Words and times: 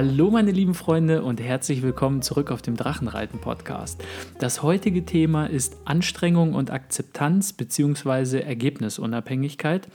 Hallo 0.00 0.30
meine 0.30 0.52
lieben 0.52 0.74
Freunde 0.74 1.24
und 1.24 1.40
herzlich 1.40 1.82
willkommen 1.82 2.22
zurück 2.22 2.52
auf 2.52 2.62
dem 2.62 2.76
Drachenreiten 2.76 3.40
Podcast. 3.40 4.00
Das 4.38 4.62
heutige 4.62 5.04
Thema 5.04 5.46
ist 5.46 5.76
Anstrengung 5.86 6.54
und 6.54 6.70
Akzeptanz 6.70 7.52
bzw. 7.52 8.42
Ergebnisunabhängigkeit. 8.42 9.88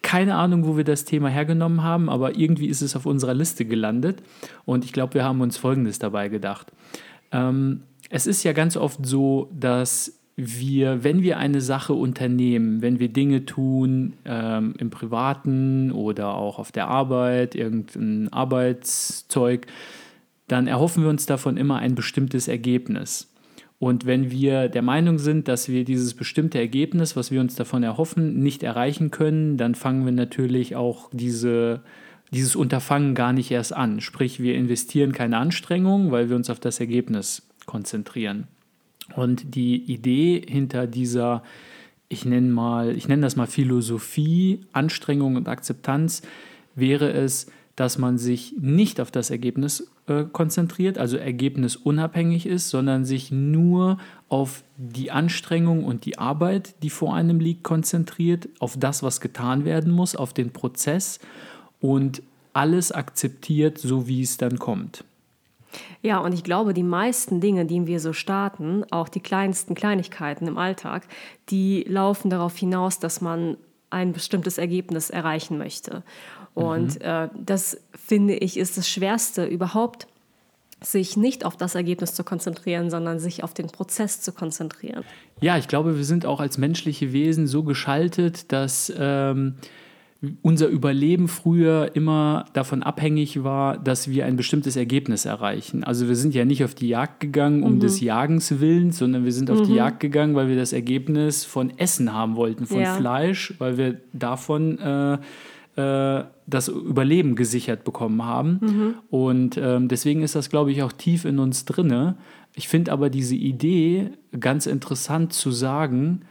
Keine 0.00 0.36
Ahnung, 0.36 0.64
wo 0.64 0.76
wir 0.76 0.84
das 0.84 1.04
Thema 1.04 1.28
hergenommen 1.28 1.82
haben, 1.82 2.08
aber 2.08 2.36
irgendwie 2.38 2.68
ist 2.68 2.82
es 2.82 2.94
auf 2.94 3.04
unserer 3.04 3.34
Liste 3.34 3.64
gelandet 3.64 4.22
und 4.64 4.84
ich 4.84 4.92
glaube, 4.92 5.14
wir 5.14 5.24
haben 5.24 5.40
uns 5.40 5.56
Folgendes 5.56 5.98
dabei 5.98 6.28
gedacht. 6.28 6.70
Ähm, 7.32 7.82
es 8.10 8.28
ist 8.28 8.44
ja 8.44 8.52
ganz 8.52 8.76
oft 8.76 9.04
so, 9.04 9.50
dass 9.52 10.17
wir, 10.40 11.02
wenn 11.02 11.22
wir 11.22 11.38
eine 11.38 11.60
Sache 11.60 11.94
unternehmen, 11.94 12.80
wenn 12.80 13.00
wir 13.00 13.08
Dinge 13.08 13.44
tun 13.44 14.12
ähm, 14.24 14.72
im 14.78 14.88
Privaten 14.88 15.90
oder 15.90 16.34
auch 16.34 16.60
auf 16.60 16.70
der 16.70 16.86
Arbeit, 16.86 17.56
irgendein 17.56 18.32
Arbeitszeug, 18.32 19.66
dann 20.46 20.68
erhoffen 20.68 21.02
wir 21.02 21.10
uns 21.10 21.26
davon 21.26 21.56
immer 21.56 21.80
ein 21.80 21.96
bestimmtes 21.96 22.46
Ergebnis. 22.46 23.34
Und 23.80 24.06
wenn 24.06 24.30
wir 24.30 24.68
der 24.68 24.82
Meinung 24.82 25.18
sind, 25.18 25.48
dass 25.48 25.68
wir 25.68 25.84
dieses 25.84 26.14
bestimmte 26.14 26.58
Ergebnis, 26.58 27.16
was 27.16 27.32
wir 27.32 27.40
uns 27.40 27.56
davon 27.56 27.82
erhoffen, 27.82 28.38
nicht 28.38 28.62
erreichen 28.62 29.10
können, 29.10 29.56
dann 29.56 29.74
fangen 29.74 30.04
wir 30.04 30.12
natürlich 30.12 30.76
auch 30.76 31.10
diese, 31.12 31.82
dieses 32.32 32.54
Unterfangen 32.54 33.16
gar 33.16 33.32
nicht 33.32 33.50
erst 33.50 33.72
an. 33.72 34.00
Sprich, 34.00 34.40
wir 34.40 34.54
investieren 34.54 35.10
keine 35.10 35.38
Anstrengung, 35.38 36.12
weil 36.12 36.28
wir 36.28 36.36
uns 36.36 36.48
auf 36.48 36.60
das 36.60 36.78
Ergebnis 36.78 37.42
konzentrieren. 37.66 38.46
Und 39.16 39.54
die 39.54 39.76
Idee 39.76 40.42
hinter 40.46 40.86
dieser, 40.86 41.42
ich 42.08 42.24
nenne 42.24 42.50
mal, 42.50 42.96
ich 42.96 43.08
nenne 43.08 43.22
das 43.22 43.36
mal 43.36 43.46
Philosophie, 43.46 44.60
Anstrengung 44.72 45.36
und 45.36 45.48
Akzeptanz, 45.48 46.22
wäre 46.74 47.12
es, 47.12 47.46
dass 47.78 47.96
man 47.96 48.18
sich 48.18 48.54
nicht 48.58 49.00
auf 49.00 49.12
das 49.12 49.30
Ergebnis 49.30 49.88
äh, 50.08 50.24
konzentriert, 50.24 50.98
also 50.98 51.16
ergebnisunabhängig 51.16 52.46
ist, 52.46 52.70
sondern 52.70 53.04
sich 53.04 53.30
nur 53.30 53.98
auf 54.28 54.64
die 54.76 55.12
Anstrengung 55.12 55.84
und 55.84 56.04
die 56.04 56.18
Arbeit, 56.18 56.74
die 56.82 56.90
vor 56.90 57.14
einem 57.14 57.38
liegt, 57.38 57.62
konzentriert, 57.62 58.48
auf 58.58 58.76
das, 58.76 59.04
was 59.04 59.20
getan 59.20 59.64
werden 59.64 59.92
muss, 59.92 60.16
auf 60.16 60.32
den 60.32 60.50
Prozess 60.50 61.20
und 61.80 62.22
alles 62.52 62.90
akzeptiert, 62.90 63.78
so 63.78 64.08
wie 64.08 64.22
es 64.22 64.38
dann 64.38 64.58
kommt. 64.58 65.04
Ja, 66.02 66.18
und 66.18 66.32
ich 66.32 66.44
glaube, 66.44 66.74
die 66.74 66.82
meisten 66.82 67.40
Dinge, 67.40 67.66
die 67.66 67.86
wir 67.86 68.00
so 68.00 68.12
starten, 68.12 68.84
auch 68.90 69.08
die 69.08 69.20
kleinsten 69.20 69.74
Kleinigkeiten 69.74 70.46
im 70.46 70.58
Alltag, 70.58 71.06
die 71.50 71.84
laufen 71.88 72.30
darauf 72.30 72.56
hinaus, 72.56 72.98
dass 72.98 73.20
man 73.20 73.56
ein 73.90 74.12
bestimmtes 74.12 74.58
Ergebnis 74.58 75.10
erreichen 75.10 75.58
möchte. 75.58 76.02
Und 76.54 76.96
mhm. 76.96 77.04
äh, 77.04 77.28
das 77.34 77.80
finde 77.94 78.34
ich 78.34 78.56
ist 78.56 78.76
das 78.76 78.88
Schwerste 78.88 79.46
überhaupt, 79.46 80.06
sich 80.80 81.16
nicht 81.16 81.44
auf 81.44 81.56
das 81.56 81.74
Ergebnis 81.74 82.14
zu 82.14 82.22
konzentrieren, 82.22 82.90
sondern 82.90 83.18
sich 83.18 83.42
auf 83.42 83.52
den 83.52 83.66
Prozess 83.66 84.20
zu 84.20 84.32
konzentrieren. 84.32 85.04
Ja, 85.40 85.58
ich 85.58 85.68
glaube, 85.68 85.96
wir 85.96 86.04
sind 86.04 86.24
auch 86.24 86.40
als 86.40 86.58
menschliche 86.58 87.12
Wesen 87.12 87.46
so 87.46 87.64
geschaltet, 87.64 88.52
dass 88.52 88.92
ähm, 88.96 89.56
unser 90.42 90.66
Überleben 90.66 91.28
früher 91.28 91.92
immer 91.94 92.46
davon 92.52 92.82
abhängig 92.82 93.44
war, 93.44 93.78
dass 93.78 94.10
wir 94.10 94.26
ein 94.26 94.34
bestimmtes 94.34 94.74
Ergebnis 94.74 95.24
erreichen. 95.24 95.84
Also 95.84 96.08
wir 96.08 96.16
sind 96.16 96.34
ja 96.34 96.44
nicht 96.44 96.64
auf 96.64 96.74
die 96.74 96.88
Jagd 96.88 97.20
gegangen 97.20 97.62
um 97.62 97.74
mhm. 97.74 97.80
des 97.80 98.00
Jagens 98.00 98.58
willens, 98.58 98.98
sondern 98.98 99.24
wir 99.24 99.32
sind 99.32 99.48
auf 99.48 99.60
mhm. 99.60 99.64
die 99.66 99.74
Jagd 99.74 100.00
gegangen, 100.00 100.34
weil 100.34 100.48
wir 100.48 100.56
das 100.56 100.72
Ergebnis 100.72 101.44
von 101.44 101.70
Essen 101.78 102.12
haben 102.12 102.34
wollten, 102.34 102.66
von 102.66 102.80
ja. 102.80 102.96
Fleisch, 102.96 103.54
weil 103.58 103.78
wir 103.78 104.00
davon 104.12 104.78
äh, 104.80 105.18
äh, 105.76 106.24
das 106.48 106.66
Überleben 106.66 107.36
gesichert 107.36 107.84
bekommen 107.84 108.24
haben. 108.24 108.58
Mhm. 108.60 108.94
Und 109.10 109.56
ähm, 109.56 109.86
deswegen 109.86 110.22
ist 110.22 110.34
das, 110.34 110.50
glaube 110.50 110.72
ich, 110.72 110.82
auch 110.82 110.92
tief 110.92 111.26
in 111.26 111.38
uns 111.38 111.64
drinne. 111.64 112.16
Ich 112.56 112.66
finde 112.66 112.90
aber 112.90 113.08
diese 113.08 113.36
Idee 113.36 114.10
ganz 114.40 114.66
interessant 114.66 115.32
zu 115.32 115.52
sagen, 115.52 116.22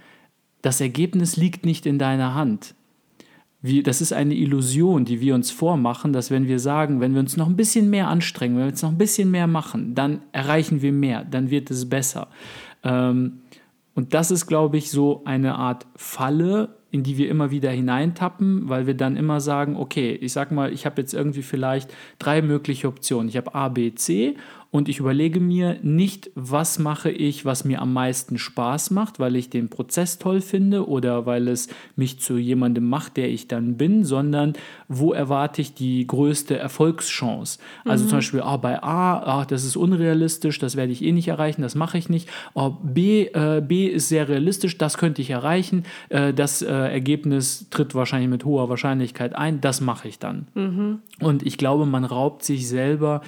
das 0.61 0.81
Ergebnis 0.81 1.37
liegt 1.37 1.65
nicht 1.65 1.85
in 1.85 1.99
deiner 1.99 2.33
Hand 2.33 2.75
wie, 3.67 3.83
das 3.83 4.01
ist 4.01 4.13
eine 4.13 4.35
Illusion, 4.35 5.05
die 5.05 5.21
wir 5.21 5.35
uns 5.35 5.51
vormachen, 5.51 6.13
dass 6.13 6.31
wenn 6.31 6.47
wir 6.47 6.59
sagen, 6.59 6.99
wenn 6.99 7.13
wir 7.13 7.19
uns 7.19 7.37
noch 7.37 7.47
ein 7.47 7.55
bisschen 7.55 7.89
mehr 7.89 8.07
anstrengen, 8.07 8.55
wenn 8.55 8.63
wir 8.63 8.71
uns 8.71 8.81
noch 8.81 8.91
ein 8.91 8.97
bisschen 8.97 9.31
mehr 9.31 9.47
machen, 9.47 9.95
dann 9.95 10.21
erreichen 10.31 10.81
wir 10.81 10.91
mehr, 10.91 11.23
dann 11.23 11.49
wird 11.49 11.69
es 11.71 11.89
besser. 11.89 12.27
Ähm, 12.83 13.39
und 13.95 14.13
das 14.13 14.29
ist, 14.29 14.45
glaube 14.45 14.77
ich, 14.77 14.91
so 14.91 15.23
eine 15.25 15.55
Art 15.55 15.87
Falle, 15.95 16.77
in 16.91 17.03
die 17.03 17.17
wir 17.17 17.29
immer 17.29 17.51
wieder 17.51 17.71
hineintappen, 17.71 18.69
weil 18.69 18.87
wir 18.87 18.93
dann 18.93 19.17
immer 19.17 19.41
sagen, 19.41 19.75
okay, 19.75 20.13
ich 20.13 20.33
sag 20.33 20.51
mal, 20.51 20.71
ich 20.71 20.85
habe 20.85 21.01
jetzt 21.01 21.13
irgendwie 21.13 21.41
vielleicht 21.41 21.93
drei 22.19 22.41
mögliche 22.41 22.87
Optionen. 22.87 23.27
Ich 23.27 23.37
habe 23.37 23.53
A, 23.55 23.69
B, 23.69 23.93
C 23.95 24.35
und 24.69 24.89
ich 24.89 24.99
überlege 24.99 25.39
mir 25.39 25.77
nicht, 25.81 26.29
was 26.35 26.77
mache 26.77 27.09
ich, 27.09 27.45
was 27.45 27.63
mir 27.63 27.81
am 27.81 27.93
meisten 27.93 28.37
Spaß 28.37 28.91
macht, 28.91 29.19
weil 29.19 29.35
ich 29.35 29.49
den 29.49 29.69
Prozess 29.69 30.19
toll 30.19 30.41
finde 30.41 30.87
oder 30.87 31.25
weil 31.25 31.47
es 31.47 31.69
mich 31.95 32.19
zu 32.19 32.37
jemandem 32.37 32.87
macht, 32.89 33.17
der 33.17 33.29
ich 33.29 33.47
dann 33.47 33.77
bin, 33.77 34.03
sondern 34.03 34.53
wo 34.87 35.13
erwarte 35.13 35.61
ich 35.61 35.73
die 35.73 36.05
größte 36.05 36.57
Erfolgschance. 36.57 37.59
Also 37.85 38.03
mhm. 38.03 38.09
zum 38.09 38.17
Beispiel 38.17 38.41
ah, 38.41 38.57
bei 38.57 38.83
A, 38.83 39.39
ach, 39.39 39.45
das 39.45 39.63
ist 39.63 39.77
unrealistisch, 39.77 40.59
das 40.59 40.75
werde 40.75 40.91
ich 40.91 41.03
eh 41.03 41.13
nicht 41.13 41.29
erreichen, 41.29 41.61
das 41.61 41.75
mache 41.75 41.97
ich 41.97 42.09
nicht. 42.09 42.29
Oh, 42.53 42.71
B, 42.83 43.27
äh, 43.27 43.63
B 43.65 43.87
ist 43.87 44.09
sehr 44.09 44.27
realistisch, 44.27 44.77
das 44.77 44.97
könnte 44.97 45.21
ich 45.21 45.29
erreichen. 45.29 45.85
Äh, 46.09 46.33
das 46.33 46.61
äh, 46.61 46.67
Ergebnis 46.67 47.67
tritt 47.69 47.95
wahrscheinlich 47.95 48.29
mit 48.29 48.43
hoher 48.43 48.69
Wahrscheinlichkeit 48.69 49.33
ein, 49.33 49.61
das 49.61 49.79
mache 49.79 50.09
ich 50.09 50.19
dann. 50.19 50.47
Mhm. 50.55 50.99
Und 51.21 51.43
ich 51.43 51.57
glaube, 51.57 51.85
man 51.85 52.03
raubt 52.03 52.43
sich 52.43 52.67
selber 52.67 53.21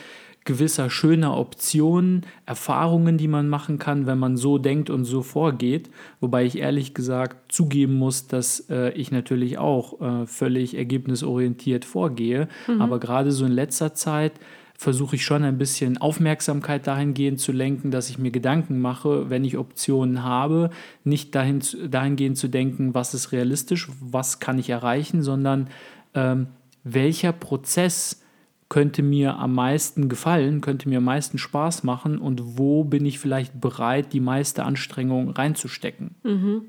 gewisser 0.45 0.89
schöner 0.89 1.37
Optionen, 1.37 2.25
Erfahrungen, 2.45 3.17
die 3.17 3.27
man 3.27 3.49
machen 3.49 3.77
kann, 3.77 4.07
wenn 4.07 4.17
man 4.17 4.37
so 4.37 4.57
denkt 4.57 4.89
und 4.89 5.05
so 5.05 5.21
vorgeht. 5.21 5.89
Wobei 6.21 6.45
ich 6.45 6.57
ehrlich 6.57 6.93
gesagt 6.93 7.51
zugeben 7.51 7.93
muss, 7.93 8.27
dass 8.27 8.65
äh, 8.69 8.91
ich 8.93 9.11
natürlich 9.11 9.57
auch 9.57 10.01
äh, 10.01 10.25
völlig 10.25 10.75
ergebnisorientiert 10.75 11.85
vorgehe. 11.85 12.47
Mhm. 12.67 12.81
Aber 12.81 12.99
gerade 12.99 13.31
so 13.31 13.45
in 13.45 13.51
letzter 13.51 13.93
Zeit 13.93 14.33
versuche 14.79 15.17
ich 15.17 15.25
schon 15.25 15.43
ein 15.43 15.57
bisschen 15.57 15.97
Aufmerksamkeit 15.97 16.87
dahingehend 16.87 17.41
zu 17.41 17.51
lenken, 17.51 17.91
dass 17.91 18.09
ich 18.09 18.17
mir 18.17 18.31
Gedanken 18.31 18.79
mache, 18.79 19.29
wenn 19.29 19.43
ich 19.43 19.57
Optionen 19.57 20.23
habe, 20.23 20.69
nicht 21.03 21.35
dahin, 21.35 21.61
dahingehend 21.89 22.37
zu 22.37 22.47
denken, 22.47 22.93
was 22.93 23.13
ist 23.13 23.33
realistisch, 23.33 23.89
was 23.99 24.39
kann 24.39 24.57
ich 24.57 24.69
erreichen, 24.69 25.21
sondern 25.21 25.67
ähm, 26.15 26.47
welcher 26.85 27.33
Prozess 27.33 28.23
könnte 28.69 29.01
mir 29.01 29.37
am 29.37 29.53
meisten 29.55 30.09
gefallen, 30.09 30.61
könnte 30.61 30.87
mir 30.87 30.99
am 30.99 31.03
meisten 31.03 31.37
Spaß 31.37 31.83
machen 31.83 32.19
und 32.19 32.57
wo 32.57 32.83
bin 32.83 33.05
ich 33.05 33.19
vielleicht 33.19 33.59
bereit, 33.59 34.13
die 34.13 34.19
meiste 34.19 34.63
Anstrengung 34.63 35.31
reinzustecken. 35.31 36.15
Mhm. 36.23 36.65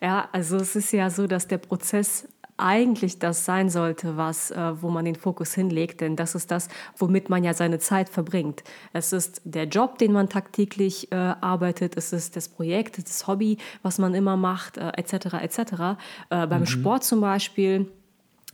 Ja, 0.00 0.28
also 0.32 0.56
es 0.56 0.76
ist 0.76 0.92
ja 0.92 1.10
so, 1.10 1.26
dass 1.26 1.48
der 1.48 1.58
Prozess 1.58 2.28
eigentlich 2.60 3.18
das 3.18 3.44
sein 3.44 3.70
sollte, 3.70 4.16
was, 4.16 4.50
äh, 4.50 4.82
wo 4.82 4.90
man 4.90 5.04
den 5.04 5.16
Fokus 5.16 5.54
hinlegt, 5.54 6.02
denn 6.02 6.14
das 6.14 6.34
ist 6.34 6.50
das, 6.50 6.68
womit 6.96 7.30
man 7.30 7.42
ja 7.42 7.54
seine 7.54 7.78
Zeit 7.78 8.08
verbringt. 8.08 8.62
Es 8.92 9.12
ist 9.12 9.40
der 9.44 9.64
Job, 9.64 9.98
den 9.98 10.12
man 10.12 10.28
tagtäglich 10.28 11.10
äh, 11.10 11.14
arbeitet, 11.14 11.96
es 11.96 12.12
ist 12.12 12.36
das 12.36 12.48
Projekt, 12.48 12.98
das 12.98 13.26
Hobby, 13.26 13.56
was 13.82 13.98
man 13.98 14.14
immer 14.14 14.36
macht, 14.36 14.76
äh, 14.76 14.90
etc. 14.90 15.34
etc. 15.40 15.58
Äh, 16.28 16.46
beim 16.46 16.60
mhm. 16.60 16.66
Sport 16.66 17.04
zum 17.04 17.20
Beispiel 17.20 17.90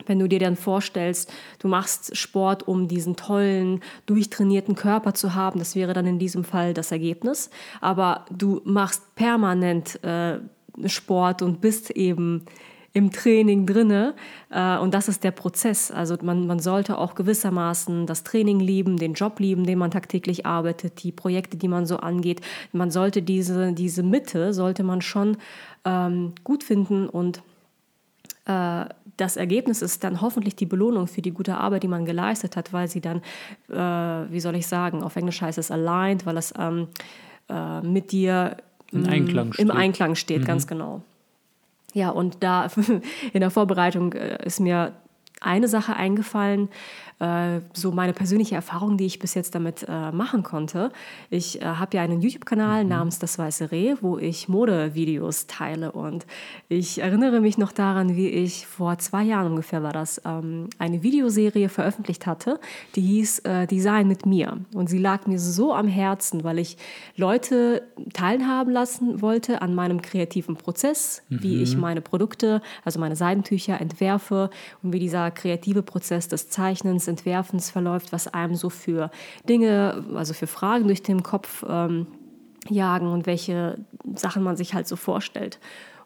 wenn 0.04 0.18
du 0.18 0.28
dir 0.28 0.38
dann 0.38 0.56
vorstellst, 0.56 1.32
du 1.58 1.68
machst 1.68 2.16
Sport, 2.16 2.68
um 2.68 2.86
diesen 2.86 3.16
tollen, 3.16 3.80
durchtrainierten 4.04 4.74
Körper 4.74 5.14
zu 5.14 5.34
haben, 5.34 5.58
das 5.58 5.74
wäre 5.74 5.94
dann 5.94 6.06
in 6.06 6.18
diesem 6.18 6.44
Fall 6.44 6.74
das 6.74 6.92
Ergebnis. 6.92 7.50
Aber 7.80 8.26
du 8.30 8.60
machst 8.64 9.14
permanent 9.14 10.02
äh, 10.04 10.38
Sport 10.86 11.40
und 11.40 11.60
bist 11.60 11.90
eben 11.90 12.44
im 12.92 13.10
Training 13.10 13.66
drinne 13.66 14.14
äh, 14.50 14.78
und 14.78 14.94
das 14.94 15.08
ist 15.08 15.22
der 15.22 15.30
Prozess. 15.30 15.90
Also 15.90 16.16
man, 16.22 16.46
man 16.46 16.60
sollte 16.60 16.96
auch 16.96 17.14
gewissermaßen 17.14 18.06
das 18.06 18.24
Training 18.24 18.58
lieben, 18.58 18.96
den 18.96 19.12
Job 19.12 19.38
lieben, 19.38 19.64
den 19.64 19.78
man 19.78 19.90
tagtäglich 19.90 20.46
arbeitet, 20.46 21.02
die 21.02 21.12
Projekte, 21.12 21.58
die 21.58 21.68
man 21.68 21.84
so 21.84 21.98
angeht. 21.98 22.40
Man 22.72 22.90
sollte 22.90 23.20
diese, 23.20 23.74
diese 23.74 24.02
Mitte, 24.02 24.54
sollte 24.54 24.82
man 24.82 25.02
schon 25.02 25.36
ähm, 25.84 26.32
gut 26.42 26.64
finden 26.64 27.06
und 27.06 27.42
das 28.46 29.36
Ergebnis 29.36 29.82
ist 29.82 30.04
dann 30.04 30.20
hoffentlich 30.20 30.56
die 30.56 30.66
Belohnung 30.66 31.06
für 31.06 31.22
die 31.22 31.32
gute 31.32 31.56
Arbeit, 31.56 31.82
die 31.82 31.88
man 31.88 32.04
geleistet 32.04 32.56
hat, 32.56 32.72
weil 32.72 32.88
sie 32.88 33.00
dann, 33.00 33.22
äh, 33.68 34.30
wie 34.30 34.40
soll 34.40 34.56
ich 34.56 34.66
sagen, 34.66 35.02
auf 35.02 35.16
Englisch 35.16 35.40
heißt 35.40 35.58
es 35.58 35.70
aligned, 35.70 36.26
weil 36.26 36.36
es 36.36 36.54
ähm, 36.58 36.88
äh, 37.48 37.80
mit 37.80 38.12
dir 38.12 38.56
im 38.92 39.06
Einklang 39.06 39.52
steht, 39.52 39.64
im 39.64 39.70
Einklang 39.70 40.14
steht 40.14 40.42
mhm. 40.42 40.46
ganz 40.46 40.66
genau. 40.66 41.02
Ja, 41.92 42.10
und 42.10 42.36
da 42.40 42.68
in 43.32 43.40
der 43.40 43.50
Vorbereitung 43.50 44.12
äh, 44.12 44.44
ist 44.44 44.60
mir 44.60 44.92
eine 45.40 45.68
Sache 45.68 45.94
eingefallen, 45.94 46.68
äh, 47.18 47.60
so 47.72 47.92
meine 47.92 48.12
persönliche 48.12 48.56
Erfahrung, 48.56 48.98
die 48.98 49.06
ich 49.06 49.18
bis 49.18 49.32
jetzt 49.32 49.54
damit 49.54 49.86
äh, 49.88 50.12
machen 50.12 50.42
konnte. 50.42 50.92
Ich 51.30 51.62
äh, 51.62 51.64
habe 51.64 51.96
ja 51.96 52.02
einen 52.02 52.20
YouTube-Kanal 52.20 52.84
mhm. 52.84 52.90
namens 52.90 53.18
Das 53.18 53.38
Weiße 53.38 53.72
Reh, 53.72 53.94
wo 54.02 54.18
ich 54.18 54.48
Modevideos 54.48 55.46
teile. 55.46 55.92
Und 55.92 56.26
ich 56.68 57.00
erinnere 57.00 57.40
mich 57.40 57.56
noch 57.56 57.72
daran, 57.72 58.16
wie 58.16 58.28
ich 58.28 58.66
vor 58.66 58.98
zwei 58.98 59.22
Jahren 59.22 59.52
ungefähr 59.52 59.82
war 59.82 59.94
das, 59.94 60.20
ähm, 60.26 60.68
eine 60.78 61.02
Videoserie 61.02 61.70
veröffentlicht 61.70 62.26
hatte, 62.26 62.60
die 62.94 63.00
hieß 63.00 63.42
Design 63.70 64.08
mit 64.08 64.26
mir. 64.26 64.58
Und 64.74 64.88
sie 64.88 64.98
lag 64.98 65.26
mir 65.26 65.38
so 65.38 65.72
am 65.72 65.88
Herzen, 65.88 66.44
weil 66.44 66.58
ich 66.58 66.76
Leute 67.16 67.82
teilhaben 68.12 68.72
lassen 68.72 69.20
wollte 69.20 69.62
an 69.62 69.74
meinem 69.74 70.02
kreativen 70.02 70.56
Prozess, 70.56 71.22
mhm. 71.28 71.42
wie 71.42 71.62
ich 71.62 71.76
meine 71.76 72.00
Produkte, 72.00 72.60
also 72.84 73.00
meine 73.00 73.16
Seidentücher 73.16 73.80
entwerfe 73.80 74.50
und 74.82 74.92
wie 74.92 74.98
dieser 74.98 75.25
kreative 75.30 75.82
Prozess 75.82 76.28
des 76.28 76.48
Zeichnens, 76.48 77.08
Entwerfens 77.08 77.70
verläuft, 77.70 78.12
was 78.12 78.28
einem 78.28 78.54
so 78.54 78.70
für 78.70 79.10
Dinge, 79.48 80.04
also 80.14 80.34
für 80.34 80.46
Fragen 80.46 80.86
durch 80.86 81.02
den 81.02 81.22
Kopf 81.22 81.64
ähm, 81.68 82.06
jagen 82.68 83.08
und 83.08 83.26
welche 83.26 83.78
Sachen 84.14 84.42
man 84.42 84.56
sich 84.56 84.74
halt 84.74 84.88
so 84.88 84.96
vorstellt. 84.96 85.58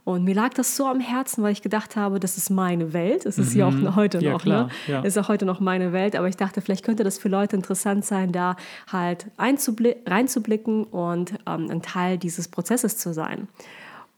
Und 0.05 0.25
mir 0.25 0.35
lag 0.35 0.55
das 0.55 0.77
so 0.77 0.87
am 0.87 0.99
Herzen, 0.99 1.43
weil 1.43 1.53
ich 1.53 1.63
gedacht 1.63 1.95
habe, 1.95 2.21
das 2.21 2.37
ist 2.37 2.51
meine 2.51 2.93
Welt. 2.93 3.27
Es 3.27 3.39
ist 3.39 3.53
mhm. 3.53 3.61
ja 3.61 3.67
auch 3.67 3.73
mhm. 3.73 3.97
heute 3.97 4.19
ja, 4.19 4.33
noch, 4.33 4.43
klar, 4.43 4.65
ne? 4.65 4.71
Ja. 4.87 5.01
ist 5.03 5.19
auch 5.19 5.29
heute 5.29 5.45
noch 5.45 5.61
meine 5.61 5.93
Welt. 5.93 6.17
Aber 6.17 6.27
ich 6.27 6.37
dachte, 6.37 6.61
vielleicht 6.61 6.85
könnte 6.85 7.05
das 7.05 7.19
für 7.19 7.29
Leute 7.29 7.55
interessant 7.55 8.05
sein, 8.05 8.33
da 8.33 8.57
halt 8.91 9.27
reinzublicken 9.39 10.85
und 10.85 11.35
ähm, 11.47 11.71
ein 11.71 11.83
Teil 11.83 12.19
dieses 12.19 12.49
Prozesses 12.49 12.97
zu 12.97 13.13
sein. 13.13 13.49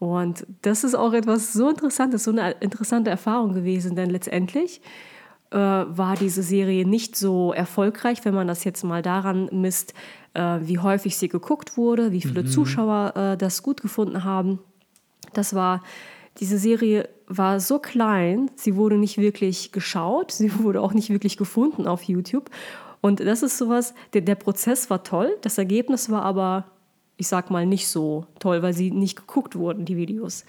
Und 0.03 0.45
das 0.61 0.83
ist 0.83 0.95
auch 0.95 1.13
etwas 1.13 1.53
so 1.53 1.69
Interessantes, 1.69 2.25
so 2.25 2.31
eine 2.31 2.51
interessante 2.59 3.09
Erfahrung 3.09 3.53
gewesen, 3.53 3.95
denn 3.95 4.09
letztendlich 4.09 4.81
äh, 5.51 5.57
war 5.57 6.15
diese 6.15 6.43
Serie 6.43 6.85
nicht 6.85 7.15
so 7.15 7.53
erfolgreich, 7.53 8.25
wenn 8.25 8.33
man 8.33 8.47
das 8.47 8.63
jetzt 8.63 8.83
mal 8.83 9.01
daran 9.01 9.49
misst, 9.51 9.93
äh, 10.33 10.59
wie 10.61 10.79
häufig 10.79 11.17
sie 11.17 11.29
geguckt 11.29 11.77
wurde, 11.77 12.11
wie 12.11 12.21
viele 12.21 12.43
mhm. 12.43 12.47
Zuschauer 12.47 13.13
äh, 13.15 13.37
das 13.37 13.63
gut 13.63 13.81
gefunden 13.81 14.23
haben. 14.23 14.59
Das 15.33 15.53
war, 15.53 15.81
diese 16.39 16.57
Serie 16.57 17.07
war 17.27 17.59
so 17.59 17.79
klein, 17.79 18.51
sie 18.55 18.75
wurde 18.75 18.97
nicht 18.97 19.17
wirklich 19.17 19.71
geschaut, 19.71 20.31
sie 20.31 20.59
wurde 20.63 20.81
auch 20.81 20.93
nicht 20.93 21.09
wirklich 21.09 21.37
gefunden 21.37 21.87
auf 21.87 22.03
YouTube. 22.03 22.49
Und 22.99 23.19
das 23.19 23.43
ist 23.43 23.57
sowas, 23.57 23.93
der, 24.13 24.21
der 24.21 24.35
Prozess 24.35 24.89
war 24.89 25.03
toll, 25.03 25.37
das 25.41 25.57
Ergebnis 25.57 26.09
war 26.09 26.23
aber 26.23 26.65
ich 27.17 27.27
sag 27.27 27.51
mal, 27.51 27.65
nicht 27.65 27.87
so 27.87 28.25
toll, 28.39 28.61
weil 28.61 28.73
sie 28.73 28.91
nicht 28.91 29.15
geguckt 29.15 29.55
wurden, 29.55 29.85
die 29.85 29.97
Videos. 29.97 30.45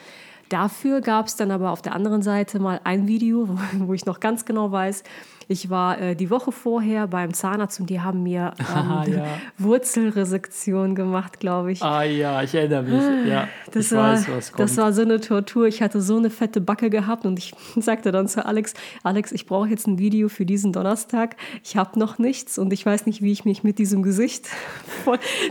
Dafür 0.49 1.01
gab 1.01 1.27
es 1.27 1.37
dann 1.37 1.51
aber 1.51 1.71
auf 1.71 1.83
der 1.83 1.95
anderen 1.95 2.23
Seite 2.23 2.59
mal 2.59 2.81
ein 2.85 3.07
Video, 3.07 3.49
wo, 3.49 3.59
wo 3.87 3.95
ich 3.95 4.07
noch 4.07 4.21
ganz 4.21 4.45
genau 4.45 4.71
weiß, 4.71 5.03
ich 5.49 5.71
war 5.71 6.01
äh, 6.01 6.15
die 6.17 6.31
Woche 6.31 6.53
vorher 6.53 7.07
beim 7.07 7.35
Zahnarzt 7.35 7.81
und 7.81 7.91
die 7.91 8.01
haben 8.01 8.23
mir 8.23 8.53
ähm, 8.59 8.67
ah, 8.75 9.05
ja. 9.07 9.27
Wurzelresektion 9.59 10.95
gemacht, 10.95 11.41
glaube 11.41 11.73
ich. 11.73 11.83
Ah 11.83 12.03
ja, 12.03 12.43
ich 12.43 12.55
erinnere 12.55 12.83
mich. 12.83 13.03
Ah, 13.03 13.29
ja, 13.29 13.49
das, 13.73 13.93
war, 13.93 14.15
weiß, 14.15 14.29
was 14.29 14.53
kommt. 14.53 14.61
das 14.61 14.77
war 14.77 14.93
so 14.93 15.03
eine 15.03 15.21
Tortur. 15.21 15.67
Ich 15.67 15.83
hatte 15.83 16.01
so 16.01 16.17
eine 16.17 16.31
fette 16.31 16.61
Backe 16.61 16.91
gehabt 16.91 17.27
und 17.27 17.39
ich 17.39 17.55
sagte 17.77 18.13
dann 18.13 18.29
zu 18.29 18.45
Alex, 18.45 18.75
Alex, 19.03 19.33
ich 19.33 19.47
brauche 19.47 19.69
jetzt 19.69 19.87
ein 19.87 19.99
Video 19.99 20.29
für 20.29 20.47
diesen 20.47 20.73
Donnerstag. 20.73 21.37
Ich 21.63 21.77
habe 21.77 21.99
noch 21.99 22.19
nichts 22.19 22.59
und 22.59 22.73
ich 22.73 22.85
weiß 22.85 23.07
nicht, 23.07 23.23
wie 23.23 23.33
ich 23.33 23.45
mich 23.45 23.65
mit 23.65 23.79
diesem 23.79 24.03
Gesicht 24.03 24.49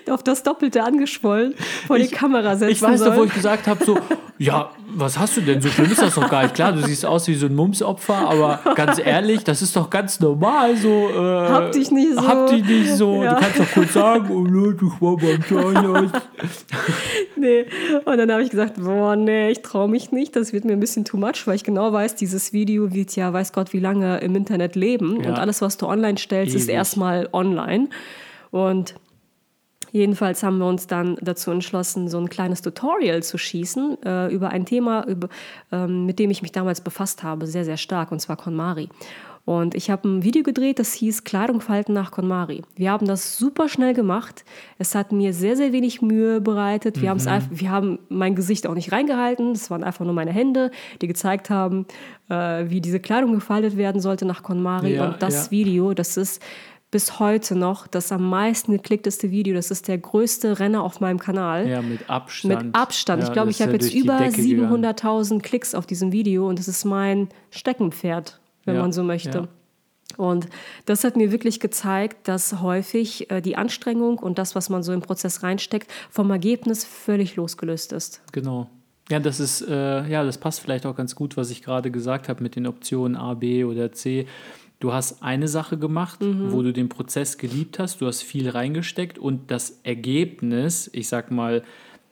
auf 0.10 0.24
das 0.24 0.44
Doppelte 0.44 0.84
angeschwollen 0.84 1.54
vor 1.88 1.98
ich, 1.98 2.10
die 2.10 2.16
Kamera 2.16 2.56
setzen 2.56 2.72
Ich 2.72 2.82
weiß 2.82 3.00
soll. 3.00 3.10
doch, 3.10 3.18
wo 3.18 3.24
ich 3.24 3.34
gesagt 3.34 3.68
habe, 3.68 3.84
so, 3.84 3.98
ja, 4.38 4.72
was 4.96 5.18
hast 5.18 5.38
du 5.38 5.42
denn? 5.42 5.62
So 5.62 5.70
schlimm 5.70 5.92
ist 5.92 6.02
das 6.02 6.16
doch 6.16 6.30
gar 6.30 6.44
nicht. 6.44 6.56
Klar, 6.56 6.74
du 6.74 6.82
siehst 6.86 7.06
aus 7.06 7.28
wie 7.28 7.36
so 7.36 7.48
ein 7.48 7.56
Mumsopfer, 7.56 8.30
aber 8.30 8.60
ganz 8.76 9.00
ehrlich, 9.00 9.44
das 9.44 9.62
ist 9.62 9.76
doch 9.76 9.90
ganz 9.90 10.20
normal. 10.20 10.76
So, 10.78 11.10
äh, 11.10 11.50
hab 11.50 11.72
dich 11.72 11.92
nicht 11.92 12.14
so. 12.16 12.28
Hab 12.28 12.48
dich 12.48 12.64
nicht 12.64 12.92
so. 12.92 13.24
Ja. 13.24 13.36
Du 13.36 13.42
kannst 13.42 13.60
doch 13.60 13.72
kurz 13.74 13.94
sagen, 13.94 14.30
oh 14.32 14.44
Leute, 14.44 14.86
ich 14.86 15.02
war 15.02 15.18
beim 15.18 15.44
Zahnarzt. 15.44 16.22
nee. 17.36 17.66
Und 18.06 18.18
dann 18.18 18.32
habe 18.32 18.44
ich 18.44 18.50
gesagt, 18.50 18.82
boah, 18.82 19.16
nee, 19.16 19.50
ich 19.50 19.62
traue 19.62 19.88
mich 19.88 20.12
nicht. 20.12 20.36
Das 20.36 20.54
wird 20.54 20.66
mir 20.66 20.74
ein 20.74 20.80
bisschen 20.80 21.06
too 21.06 21.18
much, 21.18 21.46
weil 21.46 21.56
ich 21.56 21.64
genau 21.64 21.92
weiß, 21.92 22.16
dieses 22.16 22.54
Video 22.54 22.94
wird 22.94 23.16
ja, 23.16 23.32
weiß 23.34 23.54
Gott, 23.54 23.74
wie 23.74 23.80
lange 23.80 24.20
im 24.20 24.36
Internet 24.36 24.76
leben. 24.76 25.22
Ja. 25.22 25.30
Und 25.30 25.40
alles, 25.40 25.62
was 25.62 25.78
du 25.78 25.88
online 25.88 26.18
stellst, 26.18 26.54
Ewig. 26.54 26.64
ist 26.64 26.70
erstmal 26.70 27.30
online. 27.32 27.90
Und 28.52 28.96
Jedenfalls 29.94 30.42
haben 30.42 30.58
wir 30.58 30.66
uns 30.66 30.88
dann 30.88 31.18
dazu 31.22 31.52
entschlossen, 31.52 32.08
so 32.08 32.18
ein 32.18 32.28
kleines 32.28 32.64
Tutorial 32.64 33.22
zu 33.22 33.38
schießen 33.38 34.02
äh, 34.04 34.28
über 34.34 34.50
ein 34.50 34.66
Thema, 34.66 35.06
über, 35.08 35.30
ähm, 35.72 36.08
mit 36.08 36.18
dem 36.18 36.32
ich 36.32 36.42
mich 36.42 36.52
damals 36.52 36.82
befasst 36.82 37.22
habe, 37.22 37.46
sehr, 37.46 37.64
sehr 37.64 37.78
stark, 37.78 38.12
und 38.12 38.20
zwar 38.20 38.36
KonMari. 38.36 38.90
Und 39.46 39.76
ich 39.76 39.92
habe 39.92 40.08
ein 40.08 40.24
Video 40.24 40.42
gedreht, 40.42 40.80
das 40.80 40.94
hieß 40.94 41.26
Kleidung 41.26 41.62
falten 41.62 41.94
nach 41.94 42.12
KonMari. 42.12 42.64
Wir 42.76 42.92
haben 42.92 43.06
das 43.06 43.38
super 43.38 43.70
schnell 43.70 43.94
gemacht. 43.94 44.46
Es 44.80 44.96
hat 44.96 45.12
mir 45.12 45.34
sehr, 45.34 45.58
sehr 45.58 45.74
wenig 45.74 46.02
Mühe 46.02 46.42
bereitet. 46.42 47.02
Wir, 47.02 47.14
mhm. 47.14 47.42
wir 47.52 47.70
haben 47.70 48.00
mein 48.08 48.36
Gesicht 48.36 48.66
auch 48.66 48.74
nicht 48.74 48.94
reingehalten. 48.94 49.52
Es 49.52 49.70
waren 49.70 49.84
einfach 49.84 50.06
nur 50.06 50.14
meine 50.14 50.32
Hände, 50.32 50.72
die 51.02 51.08
gezeigt 51.08 51.50
haben, 51.50 51.86
äh, 52.30 52.70
wie 52.70 52.80
diese 52.80 53.02
Kleidung 53.02 53.34
gefaltet 53.34 53.76
werden 53.76 54.00
sollte 54.00 54.26
nach 54.26 54.42
KonMari. 54.42 54.96
Ja, 54.96 55.10
und 55.10 55.22
das 55.22 55.48
ja. 55.48 55.52
Video, 55.52 55.94
das 55.94 56.16
ist 56.16 56.42
bis 56.94 57.18
heute 57.18 57.56
noch 57.56 57.88
das 57.88 58.12
am 58.12 58.30
meisten 58.30 58.72
geklickteste 58.72 59.32
Video. 59.32 59.56
Das 59.56 59.72
ist 59.72 59.88
der 59.88 59.98
größte 59.98 60.60
Renner 60.60 60.84
auf 60.84 61.02
meinem 61.02 61.20
Kanal. 61.20 61.68
Ja, 61.68 61.82
mit 61.82 62.08
Abstand. 62.08 62.66
Mit 62.66 62.76
Abstand. 62.76 63.24
Ja, 63.24 63.28
ich 63.28 63.34
glaube, 63.34 63.50
ich 63.50 63.64
habe 63.64 63.72
ja 63.72 63.80
jetzt 63.80 63.96
über 63.96 64.20
700.000 64.20 65.42
Klicks 65.42 65.74
auf 65.74 65.88
diesem 65.88 66.12
Video 66.12 66.48
und 66.48 66.60
das 66.60 66.68
ist 66.68 66.86
mein 66.86 67.30
Steckenpferd, 67.50 68.40
wenn 68.66 68.76
ja, 68.76 68.82
man 68.82 68.92
so 68.92 69.04
möchte. 69.04 69.48
Und 70.18 70.48
das 70.86 71.04
hat 71.04 71.16
mir 71.16 71.32
wirklich 71.32 71.60
gezeigt, 71.60 72.28
dass 72.28 72.62
häufig 72.62 73.32
äh, 73.32 73.42
die 73.42 73.56
Anstrengung 73.56 74.20
und 74.20 74.38
das, 74.38 74.54
was 74.54 74.70
man 74.70 74.84
so 74.84 74.94
im 74.94 75.02
Prozess 75.02 75.42
reinsteckt, 75.42 75.92
vom 76.12 76.30
Ergebnis 76.30 76.86
völlig 76.86 77.36
losgelöst 77.36 77.92
ist. 77.92 78.22
Genau. 78.34 78.70
Ja, 79.10 79.20
das 79.20 79.40
ist, 79.40 79.68
äh, 79.68 80.08
ja, 80.08 80.24
das 80.24 80.38
passt 80.38 80.60
vielleicht 80.60 80.86
auch 80.86 80.96
ganz 80.96 81.16
gut, 81.16 81.36
was 81.38 81.50
ich 81.50 81.64
gerade 81.64 81.90
gesagt 81.90 82.30
habe 82.30 82.44
mit 82.44 82.56
den 82.56 82.68
Optionen 82.68 83.18
A, 83.18 83.34
B 83.34 83.64
oder 83.64 83.92
C 83.92 84.28
du 84.84 84.92
hast 84.92 85.24
eine 85.24 85.48
Sache 85.48 85.78
gemacht, 85.78 86.22
mhm. 86.22 86.52
wo 86.52 86.62
du 86.62 86.74
den 86.74 86.90
Prozess 86.90 87.38
geliebt 87.38 87.80
hast, 87.80 88.02
du 88.02 88.08
hast 88.08 88.22
viel 88.22 88.50
reingesteckt 88.50 89.18
und 89.18 89.50
das 89.50 89.80
Ergebnis, 89.84 90.90
ich 90.92 91.08
sag 91.08 91.32
mal, 91.32 91.64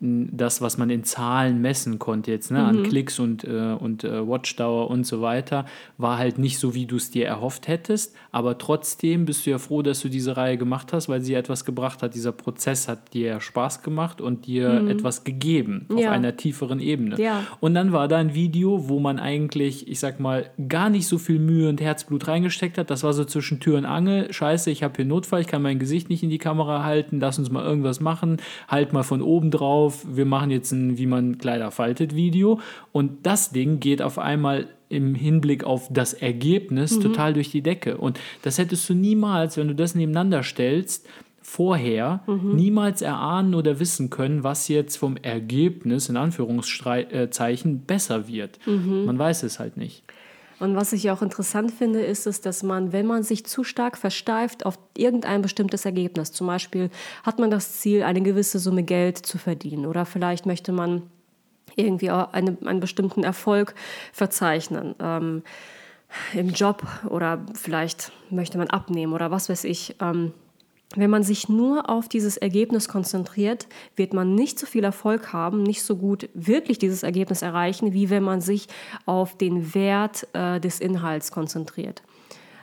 das, 0.01 0.61
was 0.61 0.79
man 0.79 0.89
in 0.89 1.03
Zahlen 1.03 1.61
messen 1.61 1.99
konnte 1.99 2.31
jetzt, 2.31 2.49
ne, 2.49 2.59
mhm. 2.59 2.65
an 2.65 2.83
Klicks 2.83 3.19
und, 3.19 3.43
äh, 3.43 3.75
und 3.79 4.03
äh, 4.03 4.27
Watchdauer 4.27 4.89
und 4.89 5.05
so 5.05 5.21
weiter, 5.21 5.65
war 5.99 6.17
halt 6.17 6.39
nicht 6.39 6.57
so, 6.57 6.73
wie 6.73 6.87
du 6.87 6.95
es 6.95 7.11
dir 7.11 7.27
erhofft 7.27 7.67
hättest. 7.67 8.15
Aber 8.31 8.57
trotzdem 8.57 9.25
bist 9.25 9.45
du 9.45 9.51
ja 9.51 9.59
froh, 9.59 9.83
dass 9.83 10.01
du 10.01 10.09
diese 10.09 10.35
Reihe 10.37 10.57
gemacht 10.57 10.91
hast, 10.91 11.07
weil 11.07 11.21
sie 11.21 11.35
etwas 11.35 11.65
gebracht 11.65 12.01
hat. 12.01 12.15
Dieser 12.15 12.31
Prozess 12.31 12.87
hat 12.87 13.13
dir 13.13 13.39
Spaß 13.39 13.83
gemacht 13.83 14.21
und 14.21 14.47
dir 14.47 14.81
mhm. 14.81 14.89
etwas 14.89 15.23
gegeben 15.23 15.85
auf 15.93 15.99
ja. 15.99 16.11
einer 16.11 16.35
tieferen 16.35 16.79
Ebene. 16.79 17.21
Ja. 17.21 17.43
Und 17.59 17.75
dann 17.75 17.91
war 17.91 18.07
da 18.07 18.17
ein 18.17 18.33
Video, 18.33 18.89
wo 18.89 18.99
man 18.99 19.19
eigentlich, 19.19 19.87
ich 19.87 19.99
sag 19.99 20.19
mal, 20.19 20.49
gar 20.67 20.89
nicht 20.89 21.07
so 21.07 21.19
viel 21.19 21.37
Mühe 21.37 21.69
und 21.69 21.79
Herzblut 21.79 22.27
reingesteckt 22.27 22.79
hat. 22.79 22.89
Das 22.89 23.03
war 23.03 23.13
so 23.13 23.23
zwischen 23.23 23.59
Tür 23.59 23.77
und 23.77 23.85
Angel. 23.85 24.33
Scheiße, 24.33 24.71
ich 24.71 24.81
habe 24.81 24.95
hier 24.95 25.05
Notfall, 25.05 25.41
ich 25.41 25.47
kann 25.47 25.61
mein 25.61 25.77
Gesicht 25.77 26.09
nicht 26.09 26.23
in 26.23 26.31
die 26.31 26.39
Kamera 26.39 26.83
halten, 26.83 27.19
lass 27.19 27.37
uns 27.37 27.51
mal 27.51 27.63
irgendwas 27.63 27.99
machen, 27.99 28.37
halt 28.67 28.93
mal 28.93 29.03
von 29.03 29.21
oben 29.21 29.51
drauf 29.51 29.90
auf, 29.91 30.05
wir 30.07 30.25
machen 30.25 30.51
jetzt 30.51 30.71
ein, 30.71 30.97
wie 30.97 31.05
man 31.05 31.37
Kleider 31.37 31.69
faltet 31.71 32.15
Video 32.15 32.59
und 32.93 33.25
das 33.25 33.51
Ding 33.51 33.79
geht 33.79 34.01
auf 34.01 34.17
einmal 34.17 34.67
im 34.87 35.15
Hinblick 35.15 35.63
auf 35.63 35.87
das 35.91 36.13
Ergebnis 36.13 36.97
mhm. 36.97 37.01
total 37.01 37.33
durch 37.33 37.51
die 37.51 37.61
Decke. 37.61 37.97
Und 37.97 38.19
das 38.41 38.57
hättest 38.57 38.89
du 38.89 38.93
niemals, 38.93 39.57
wenn 39.57 39.67
du 39.67 39.75
das 39.75 39.95
nebeneinander 39.95 40.43
stellst, 40.43 41.07
vorher 41.41 42.23
mhm. 42.27 42.55
niemals 42.55 43.01
erahnen 43.01 43.55
oder 43.55 43.79
wissen 43.79 44.09
können, 44.09 44.43
was 44.43 44.67
jetzt 44.67 44.97
vom 44.97 45.17
Ergebnis 45.17 46.07
in 46.09 46.17
Anführungszeichen 46.17 47.81
besser 47.81 48.27
wird. 48.27 48.59
Mhm. 48.65 49.05
Man 49.05 49.19
weiß 49.19 49.43
es 49.43 49.59
halt 49.59 49.77
nicht. 49.77 50.03
Und 50.61 50.75
was 50.75 50.93
ich 50.93 51.09
auch 51.09 51.23
interessant 51.23 51.71
finde, 51.71 52.01
ist 52.01 52.27
es, 52.27 52.39
dass 52.39 52.61
man, 52.61 52.93
wenn 52.93 53.07
man 53.07 53.23
sich 53.23 53.47
zu 53.47 53.63
stark 53.63 53.97
versteift 53.97 54.63
auf 54.63 54.77
irgendein 54.95 55.41
bestimmtes 55.41 55.85
Ergebnis, 55.85 56.31
zum 56.33 56.45
Beispiel 56.45 56.91
hat 57.23 57.39
man 57.39 57.49
das 57.49 57.79
Ziel, 57.79 58.03
eine 58.03 58.21
gewisse 58.21 58.59
Summe 58.59 58.83
Geld 58.83 59.17
zu 59.17 59.39
verdienen 59.39 59.87
oder 59.87 60.05
vielleicht 60.05 60.45
möchte 60.45 60.71
man 60.71 61.01
irgendwie 61.75 62.11
eine, 62.11 62.57
einen 62.63 62.79
bestimmten 62.79 63.23
Erfolg 63.23 63.73
verzeichnen. 64.13 64.93
Ähm, 64.99 65.41
im 66.33 66.49
Job 66.49 66.85
oder 67.09 67.43
vielleicht 67.55 68.11
möchte 68.29 68.59
man 68.59 68.69
abnehmen 68.69 69.13
oder 69.13 69.31
was 69.31 69.49
weiß 69.49 69.63
ich. 69.63 69.95
Ähm, 69.99 70.31
wenn 70.95 71.09
man 71.09 71.23
sich 71.23 71.49
nur 71.49 71.89
auf 71.89 72.09
dieses 72.09 72.37
Ergebnis 72.37 72.87
konzentriert, 72.87 73.67
wird 73.95 74.13
man 74.13 74.35
nicht 74.35 74.59
so 74.59 74.65
viel 74.65 74.83
Erfolg 74.83 75.31
haben, 75.33 75.63
nicht 75.63 75.83
so 75.83 75.95
gut 75.95 76.29
wirklich 76.33 76.79
dieses 76.79 77.03
Ergebnis 77.03 77.41
erreichen, 77.41 77.93
wie 77.93 78.09
wenn 78.09 78.23
man 78.23 78.41
sich 78.41 78.67
auf 79.05 79.37
den 79.37 79.73
Wert 79.73 80.27
äh, 80.33 80.59
des 80.59 80.79
Inhalts 80.79 81.31
konzentriert. 81.31 82.01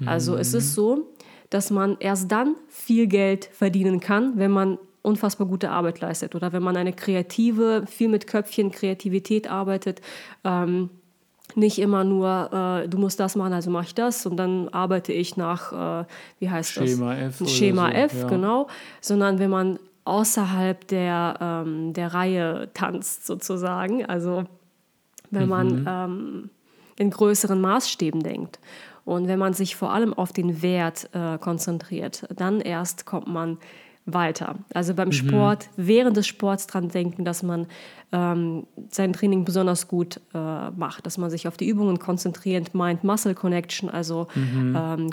Mhm. 0.00 0.08
Also 0.08 0.37
es 0.37 0.54
ist 0.54 0.75
so, 0.75 1.08
dass 1.50 1.70
man 1.70 1.97
erst 2.00 2.30
dann 2.30 2.56
viel 2.68 3.06
Geld 3.06 3.47
verdienen 3.47 4.00
kann, 4.00 4.35
wenn 4.37 4.50
man 4.50 4.78
unfassbar 5.02 5.47
gute 5.47 5.70
Arbeit 5.70 6.00
leistet 6.00 6.35
oder 6.35 6.52
wenn 6.52 6.62
man 6.62 6.76
eine 6.76 6.92
kreative, 6.92 7.85
viel 7.87 8.08
mit 8.08 8.26
Köpfchen, 8.26 8.70
Kreativität 8.70 9.50
arbeitet. 9.50 10.02
Ähm, 10.44 10.90
nicht 11.55 11.78
immer 11.78 12.05
nur, 12.05 12.83
äh, 12.85 12.88
du 12.88 12.99
musst 12.99 13.19
das 13.21 13.35
machen, 13.37 13.52
also 13.52 13.71
mache 13.71 13.87
ich 13.87 13.95
das 13.95 14.26
und 14.26 14.37
dann 14.37 14.69
arbeite 14.69 15.12
ich 15.12 15.37
nach, 15.37 16.02
äh, 16.02 16.05
wie 16.38 16.50
heißt 16.50 16.73
Schema 16.73 17.14
das? 17.14 17.40
F. 17.40 17.49
Schema 17.49 17.87
so, 17.88 17.95
F, 17.95 18.14
ja. 18.21 18.26
genau. 18.28 18.67
Sondern 19.00 19.38
wenn 19.38 19.50
man 19.50 19.78
außerhalb 20.05 20.87
der, 20.88 21.35
ähm, 21.40 21.93
der 21.93 22.14
Reihe 22.14 22.69
tanzt, 22.75 23.26
sozusagen. 23.26 24.05
Also 24.07 24.45
wenn 25.31 25.45
Mhm. 25.45 25.49
man 25.49 25.83
ähm, 25.87 26.50
in 26.97 27.11
größeren 27.11 27.61
Maßstäben 27.61 28.23
denkt. 28.23 28.59
Und 29.05 29.26
wenn 29.28 29.38
man 29.38 29.52
sich 29.55 29.76
vor 29.76 29.93
allem 29.93 30.12
auf 30.14 30.33
den 30.33 30.62
Wert 30.62 31.09
äh, 31.14 31.38
konzentriert, 31.38 32.26
dann 32.35 32.61
erst 32.61 33.07
kommt 33.07 33.26
man 33.26 33.59
weiter. 34.07 34.57
Also 34.75 34.93
Mhm. 34.93 34.97
beim 34.97 35.12
Sport, 35.12 35.69
während 35.76 36.17
des 36.17 36.26
Sports 36.26 36.67
dran 36.67 36.88
denken, 36.88 37.25
dass 37.25 37.43
man 37.43 37.67
ähm, 38.10 38.66
sein 38.88 39.12
Training 39.12 39.44
besonders 39.44 39.86
gut 39.86 40.18
äh, 40.34 40.70
macht, 40.70 41.04
dass 41.04 41.18
man 41.18 41.28
sich 41.30 41.46
auf 41.46 41.56
die 41.58 41.68
Übungen 41.68 41.98
konzentriert, 41.98 42.74
Mind-Muscle-Connection, 42.74 43.90
also 43.90 44.28
Mhm. 44.34 44.74
ähm, 44.78 45.10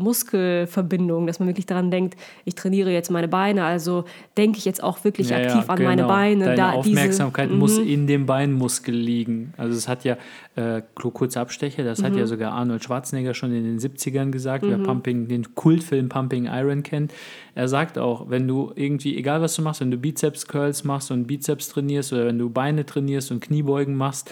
Kopf-Muskel-Verbindung, 0.00 1.26
dass 1.26 1.38
man 1.38 1.48
wirklich 1.48 1.66
daran 1.66 1.90
denkt, 1.90 2.16
ich 2.44 2.54
trainiere 2.54 2.90
jetzt 2.90 3.10
meine 3.10 3.28
Beine, 3.28 3.64
also 3.64 4.04
denke 4.36 4.58
ich 4.58 4.64
jetzt 4.64 4.82
auch 4.82 5.04
wirklich 5.04 5.30
Ja, 5.30 5.38
ja, 5.40 5.46
aktiv 5.54 5.70
an 5.70 5.82
meine 5.82 6.02
genau. 6.02 6.08
Beine. 6.08 6.44
Deine 6.44 6.56
da 6.56 6.70
diese- 6.82 6.90
Aufmerksamkeit 6.98 7.50
muss 7.50 7.78
in 7.78 8.06
dem 8.06 8.26
Beinmuskel 8.26 8.94
liegen. 8.94 9.52
Also 9.56 9.76
es 9.76 9.88
hat 9.88 10.04
ja, 10.04 10.16
äh, 10.56 10.82
kurzer 10.94 11.40
Abstecher, 11.40 11.84
das 11.84 12.00
Mhm. 12.00 12.04
hat 12.06 12.16
ja 12.16 12.26
sogar 12.26 12.52
Arnold 12.52 12.84
Schwarzenegger 12.84 13.34
schon 13.34 13.52
in 13.54 13.64
den 13.64 13.78
70ern 13.78 14.30
gesagt, 14.32 14.64
wer 14.66 14.78
Pumping, 14.78 15.28
den 15.28 15.54
Kultfilm 15.54 16.08
Pumping 16.08 16.46
Iron 16.46 16.82
kennt. 16.82 17.12
Er 17.54 17.68
sagt 17.68 17.98
auch, 17.98 18.28
wenn 18.30 18.46
du 18.46 18.72
irgendwie, 18.74 19.16
egal 19.16 19.40
was 19.42 19.54
du 19.54 19.62
machst, 19.62 19.80
wenn 19.80 19.90
du 19.90 19.96
Bizeps-Curls 19.96 20.84
machst 20.84 21.10
und 21.10 21.26
Bizeps 21.26 21.69
trainierst 21.70 22.12
oder 22.12 22.26
wenn 22.26 22.38
du 22.38 22.50
Beine 22.50 22.84
trainierst 22.84 23.30
und 23.30 23.40
Kniebeugen 23.40 23.94
machst, 23.94 24.30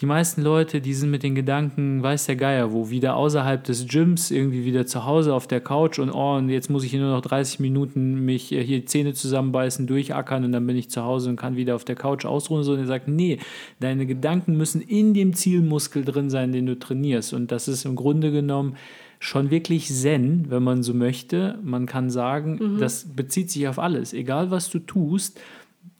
die 0.00 0.06
meisten 0.06 0.40
Leute, 0.40 0.80
die 0.80 0.94
sind 0.94 1.10
mit 1.10 1.22
den 1.22 1.34
Gedanken, 1.34 2.02
weiß 2.02 2.24
der 2.24 2.36
Geier 2.36 2.72
wo, 2.72 2.88
wieder 2.88 3.16
außerhalb 3.16 3.62
des 3.62 3.86
Gyms, 3.86 4.30
irgendwie 4.30 4.64
wieder 4.64 4.86
zu 4.86 5.04
Hause 5.04 5.34
auf 5.34 5.46
der 5.46 5.60
Couch 5.60 5.98
und 5.98 6.10
oh, 6.10 6.36
und 6.36 6.48
jetzt 6.48 6.70
muss 6.70 6.84
ich 6.84 6.90
hier 6.90 7.00
nur 7.00 7.10
noch 7.10 7.20
30 7.20 7.60
Minuten 7.60 8.24
mich 8.24 8.50
äh, 8.50 8.64
hier 8.64 8.86
Zähne 8.86 9.12
zusammenbeißen, 9.12 9.86
durchackern 9.86 10.44
und 10.44 10.52
dann 10.52 10.66
bin 10.66 10.76
ich 10.76 10.88
zu 10.88 11.04
Hause 11.04 11.28
und 11.28 11.36
kann 11.36 11.56
wieder 11.56 11.74
auf 11.74 11.84
der 11.84 11.96
Couch 11.96 12.24
ausruhen. 12.24 12.64
So, 12.64 12.72
und 12.72 12.78
er 12.78 12.86
sagt, 12.86 13.08
nee, 13.08 13.38
deine 13.78 14.06
Gedanken 14.06 14.56
müssen 14.56 14.80
in 14.80 15.12
dem 15.12 15.34
Zielmuskel 15.34 16.04
drin 16.04 16.30
sein, 16.30 16.52
den 16.52 16.64
du 16.64 16.78
trainierst. 16.78 17.34
Und 17.34 17.52
das 17.52 17.68
ist 17.68 17.84
im 17.84 17.94
Grunde 17.94 18.32
genommen 18.32 18.76
schon 19.18 19.50
wirklich 19.50 19.92
Zen, 19.92 20.46
wenn 20.48 20.62
man 20.62 20.82
so 20.82 20.94
möchte. 20.94 21.58
Man 21.62 21.84
kann 21.84 22.08
sagen, 22.08 22.78
das 22.80 23.04
bezieht 23.14 23.50
sich 23.50 23.68
auf 23.68 23.78
alles. 23.78 24.14
Egal 24.14 24.50
was 24.50 24.70
du 24.70 24.78
tust, 24.78 25.38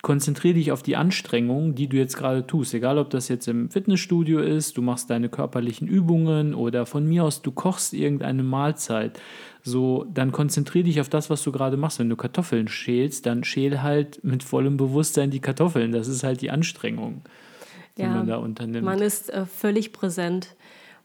konzentriere 0.02 0.54
dich 0.54 0.73
auf 0.73 0.83
die 0.83 0.97
Anstrengungen, 0.97 1.75
die 1.75 1.88
du 1.88 1.97
jetzt 1.97 2.16
gerade 2.16 2.47
tust. 2.47 2.73
Egal, 2.75 2.99
ob 2.99 3.11
das 3.11 3.28
jetzt 3.28 3.49
im 3.49 3.71
Fitnessstudio 3.71 4.40
ist, 4.40 4.76
du 4.76 4.83
machst 4.83 5.11
deine 5.11 5.28
körperlichen 5.28 5.88
Übungen 5.88 6.54
oder 6.54 6.87
von 6.87 7.07
mir 7.07 7.25
aus 7.25 7.42
du 7.42 7.52
kochst 7.52 7.92
irgendeine 7.92 8.42
Mahlzeit. 8.42 9.21
So, 9.62 10.07
dann 10.12 10.33
konzentriere 10.33 10.85
dich 10.85 11.00
auf 11.00 11.11
das, 11.11 11.28
was 11.28 11.42
du 11.42 11.52
gerade 11.52 11.76
machst. 11.76 11.99
Wenn 11.99 12.09
du 12.09 12.16
Kartoffeln 12.16 12.69
schälst, 12.69 13.26
dann 13.26 13.45
schäl 13.45 13.83
halt 13.83 14.25
mit 14.25 14.42
vollem 14.42 14.78
Bewusstsein 14.78 15.30
die 15.30 15.40
Kartoffeln. 15.40 15.92
Das 15.92 16.09
ist 16.09 16.25
halt 16.25 16.40
die 16.40 16.50
Anstrengung, 16.50 17.23
die 17.99 18.04
man 18.04 18.26
da 18.26 18.37
unternimmt. 18.37 18.85
Man 18.85 19.00
ist 19.00 19.28
äh, 19.28 19.45
völlig 19.45 19.92
präsent. 19.92 20.57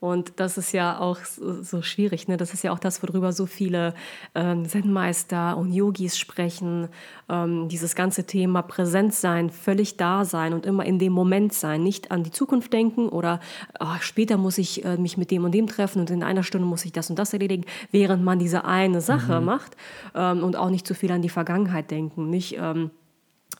Und 0.05 0.33
das 0.35 0.59
ist 0.59 0.71
ja 0.71 0.99
auch 0.99 1.17
so, 1.25 1.81
schwierig. 1.81 2.27
Ne? 2.27 2.37
Das 2.37 2.53
ist 2.53 2.63
ja 2.63 2.71
auch 2.71 2.77
das, 2.77 3.01
worüber 3.01 3.31
so 3.31 3.47
viele 3.47 3.95
ähm, 4.35 4.69
Zen-Meister 4.69 5.57
und 5.57 5.73
Yogis 5.73 6.19
sprechen. 6.19 6.89
Ähm, 7.27 7.69
dieses 7.69 7.95
ganze 7.95 8.25
Thema 8.25 8.61
Präsent 8.61 9.15
sein, 9.15 9.49
völlig 9.49 9.97
da 9.97 10.23
sein 10.23 10.53
und 10.53 10.67
immer 10.67 10.85
in 10.85 10.99
dem 10.99 11.11
Moment 11.11 11.53
sein. 11.53 11.81
Nicht 11.81 12.11
an 12.11 12.21
die 12.21 12.29
Zukunft 12.29 12.71
denken 12.71 13.09
oder 13.09 13.39
ach, 13.79 14.03
später 14.03 14.37
muss 14.37 14.59
ich 14.59 14.85
äh, 14.85 14.97
mich 14.97 15.17
mit 15.17 15.31
dem 15.31 15.43
und 15.43 15.53
dem 15.53 15.65
treffen 15.65 16.01
und 16.01 16.11
in 16.11 16.21
einer 16.21 16.43
Stunde 16.43 16.67
muss 16.67 16.85
ich 16.85 16.93
das 16.93 17.09
und 17.09 17.17
das 17.17 17.33
erledigen, 17.33 17.65
während 17.89 18.23
man 18.23 18.37
diese 18.37 18.63
eine 18.63 19.01
Sache 19.01 19.41
macht. 19.41 19.75
Ähm, 20.13 20.43
und 20.43 20.55
auch 20.55 20.69
nicht 20.69 20.85
zu 20.85 20.93
viel 20.93 21.11
an 21.11 21.23
die 21.23 21.29
Vergangenheit 21.29 21.89
denken. 21.89 22.29
Nicht. 22.29 22.57
Ähm, 22.59 22.91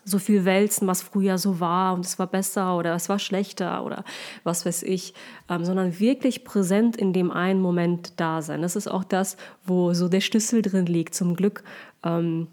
so 0.05 0.19
viel 0.19 0.45
wälzen, 0.45 0.88
was 0.88 1.01
früher 1.01 1.38
so 1.38 1.59
war 1.59 1.95
und 1.95 2.05
es 2.05 2.19
war 2.19 2.27
besser 2.27 2.77
oder 2.77 2.93
es 2.93 3.09
war 3.09 3.17
schlechter 3.17 3.83
oder 3.83 4.05
was 4.43 4.65
weiß 4.65 4.83
ich, 4.83 5.15
ähm, 5.50 5.65
sondern 5.65 6.00
wirklich 6.00 6.45
präsent 6.45 6.95
in 6.95 7.12
dem 7.12 7.31
einen 7.31 7.59
Moment 7.59 8.13
da 8.17 8.41
sein. 8.43 8.62
Das 8.62 8.75
ist 8.75 8.88
auch 8.88 9.03
das, 9.03 9.35
wo 9.65 9.93
so 9.93 10.07
der 10.07 10.21
Schlüssel 10.21 10.62
drin 10.62 10.85
liegt, 10.85 11.15
zum 11.15 11.35
Glück. 11.35 11.63
Ähm, 12.03 12.47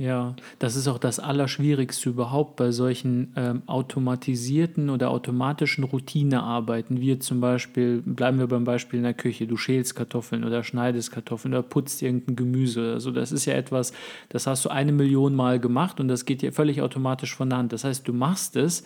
Ja, 0.00 0.34
das 0.58 0.76
ist 0.76 0.88
auch 0.88 0.96
das 0.96 1.18
Allerschwierigste 1.18 2.08
überhaupt 2.08 2.56
bei 2.56 2.70
solchen 2.70 3.34
ähm, 3.36 3.62
automatisierten 3.66 4.88
oder 4.88 5.10
automatischen 5.10 5.84
Routinearbeiten, 5.84 7.02
wie 7.02 7.18
zum 7.18 7.42
Beispiel, 7.42 8.00
bleiben 8.00 8.38
wir 8.38 8.46
beim 8.46 8.64
Beispiel 8.64 8.96
in 8.96 9.02
der 9.02 9.12
Küche, 9.12 9.46
du 9.46 9.58
schälst 9.58 9.96
Kartoffeln 9.96 10.44
oder 10.44 10.64
schneidest 10.64 11.12
Kartoffeln 11.12 11.52
oder 11.52 11.62
putzt 11.62 12.00
irgendein 12.00 12.34
Gemüse 12.34 12.80
oder 12.80 13.00
so. 13.00 13.10
Das 13.10 13.30
ist 13.30 13.44
ja 13.44 13.52
etwas, 13.52 13.92
das 14.30 14.46
hast 14.46 14.64
du 14.64 14.70
eine 14.70 14.92
Million 14.92 15.34
Mal 15.34 15.60
gemacht 15.60 16.00
und 16.00 16.08
das 16.08 16.24
geht 16.24 16.40
dir 16.40 16.54
völlig 16.54 16.80
automatisch 16.80 17.36
von 17.36 17.50
der 17.50 17.58
Hand. 17.58 17.74
Das 17.74 17.84
heißt, 17.84 18.08
du 18.08 18.14
machst 18.14 18.56
es, 18.56 18.84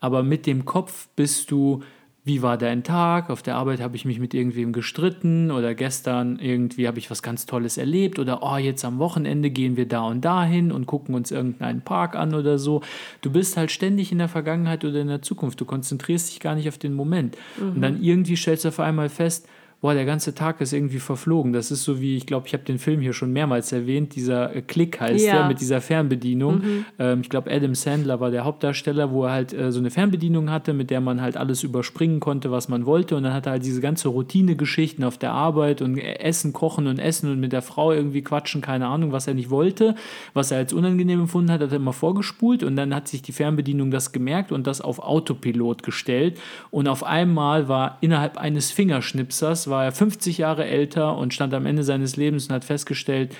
aber 0.00 0.24
mit 0.24 0.48
dem 0.48 0.64
Kopf 0.64 1.06
bist 1.14 1.52
du 1.52 1.84
wie 2.26 2.42
war 2.42 2.58
dein 2.58 2.82
Tag? 2.82 3.30
Auf 3.30 3.40
der 3.40 3.54
Arbeit 3.54 3.80
habe 3.80 3.94
ich 3.94 4.04
mich 4.04 4.18
mit 4.18 4.34
irgendwem 4.34 4.72
gestritten 4.72 5.52
oder 5.52 5.76
gestern 5.76 6.40
irgendwie 6.40 6.88
habe 6.88 6.98
ich 6.98 7.08
was 7.08 7.22
ganz 7.22 7.46
Tolles 7.46 7.78
erlebt 7.78 8.18
oder 8.18 8.42
oh, 8.42 8.56
jetzt 8.56 8.84
am 8.84 8.98
Wochenende 8.98 9.48
gehen 9.48 9.76
wir 9.76 9.86
da 9.86 10.02
und 10.02 10.24
dahin 10.24 10.72
und 10.72 10.86
gucken 10.86 11.14
uns 11.14 11.30
irgendeinen 11.30 11.82
Park 11.82 12.16
an 12.16 12.34
oder 12.34 12.58
so. 12.58 12.82
Du 13.20 13.30
bist 13.30 13.56
halt 13.56 13.70
ständig 13.70 14.10
in 14.10 14.18
der 14.18 14.28
Vergangenheit 14.28 14.84
oder 14.84 15.00
in 15.00 15.06
der 15.06 15.22
Zukunft. 15.22 15.60
Du 15.60 15.66
konzentrierst 15.66 16.32
dich 16.32 16.40
gar 16.40 16.56
nicht 16.56 16.66
auf 16.66 16.78
den 16.78 16.94
Moment. 16.94 17.36
Und 17.60 17.80
dann 17.80 18.02
irgendwie 18.02 18.34
stellst 18.36 18.64
du 18.64 18.70
auf 18.70 18.80
einmal 18.80 19.08
fest, 19.08 19.48
boah, 19.80 19.94
der 19.94 20.04
ganze 20.04 20.34
Tag 20.34 20.60
ist 20.60 20.72
irgendwie 20.72 20.98
verflogen. 20.98 21.52
Das 21.52 21.70
ist 21.70 21.84
so 21.84 22.00
wie, 22.00 22.16
ich 22.16 22.26
glaube, 22.26 22.46
ich 22.46 22.54
habe 22.54 22.64
den 22.64 22.78
Film 22.78 23.00
hier 23.00 23.12
schon 23.12 23.32
mehrmals 23.32 23.70
erwähnt, 23.72 24.16
dieser 24.16 24.54
äh, 24.56 24.62
Klick 24.62 25.00
heißt 25.00 25.24
Ja. 25.24 25.32
der, 25.38 25.48
mit 25.48 25.60
dieser 25.60 25.80
Fernbedienung. 25.80 26.62
Ähm, 26.98 27.20
ich 27.20 27.28
glaube, 27.28 27.50
Adam 27.50 27.74
Sandler 27.74 28.18
war 28.18 28.30
der 28.30 28.44
Hauptdarsteller, 28.44 29.10
wo 29.12 29.24
er 29.24 29.32
halt 29.32 29.52
äh, 29.52 29.70
so 29.70 29.78
eine 29.78 29.90
Fernbedienung 29.90 30.50
hatte, 30.50 30.72
mit 30.72 30.90
der 30.90 31.00
man 31.00 31.20
halt 31.20 31.36
alles 31.36 31.62
überspringen 31.62 32.20
konnte, 32.20 32.50
was 32.50 32.68
man 32.68 32.86
wollte. 32.86 33.16
Und 33.16 33.22
dann 33.22 33.32
hat 33.32 33.46
er 33.46 33.52
halt 33.52 33.64
diese 33.64 33.80
ganze 33.80 34.08
Routine-Geschichten 34.08 35.04
auf 35.04 35.18
der 35.18 35.32
Arbeit 35.32 35.82
und 35.82 35.98
äh, 35.98 36.18
Essen, 36.20 36.52
Kochen 36.52 36.86
und 36.86 36.98
Essen 36.98 37.30
und 37.30 37.38
mit 37.38 37.52
der 37.52 37.62
Frau 37.62 37.92
irgendwie 37.92 38.22
quatschen, 38.22 38.60
keine 38.62 38.86
Ahnung, 38.86 39.12
was 39.12 39.26
er 39.26 39.34
nicht 39.34 39.50
wollte, 39.50 39.94
was 40.34 40.50
er 40.50 40.58
als 40.58 40.72
unangenehm 40.72 41.20
empfunden 41.20 41.50
hat, 41.52 41.60
hat 41.60 41.70
er 41.70 41.76
immer 41.76 41.92
vorgespult 41.92 42.62
und 42.62 42.76
dann 42.76 42.94
hat 42.94 43.08
sich 43.08 43.22
die 43.22 43.32
Fernbedienung 43.32 43.90
das 43.90 44.12
gemerkt 44.12 44.52
und 44.52 44.66
das 44.66 44.80
auf 44.80 44.98
Autopilot 44.98 45.82
gestellt. 45.82 46.40
Und 46.70 46.88
auf 46.88 47.04
einmal 47.04 47.68
war 47.68 47.98
innerhalb 48.00 48.38
eines 48.38 48.70
Fingerschnipsers, 48.70 49.65
war 49.68 49.84
er 49.84 49.92
50 49.92 50.38
Jahre 50.38 50.64
älter 50.64 51.16
und 51.16 51.34
stand 51.34 51.54
am 51.54 51.66
Ende 51.66 51.84
seines 51.84 52.16
Lebens 52.16 52.46
und 52.46 52.54
hat 52.54 52.64
festgestellt, 52.64 53.34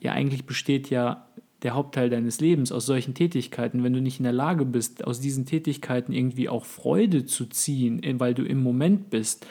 ja, 0.00 0.12
eigentlich 0.12 0.46
besteht 0.46 0.90
ja 0.90 1.28
der 1.62 1.74
Hauptteil 1.74 2.08
deines 2.08 2.40
Lebens 2.40 2.70
aus 2.70 2.86
solchen 2.86 3.14
Tätigkeiten, 3.14 3.82
wenn 3.82 3.92
du 3.92 4.00
nicht 4.00 4.20
in 4.20 4.24
der 4.24 4.32
Lage 4.32 4.64
bist, 4.64 5.04
aus 5.04 5.20
diesen 5.20 5.44
Tätigkeiten 5.44 6.12
irgendwie 6.12 6.48
auch 6.48 6.64
Freude 6.64 7.26
zu 7.26 7.46
ziehen, 7.46 8.02
eh, 8.02 8.14
weil 8.18 8.34
du 8.34 8.44
im 8.44 8.62
Moment 8.62 9.10
bist, 9.10 9.46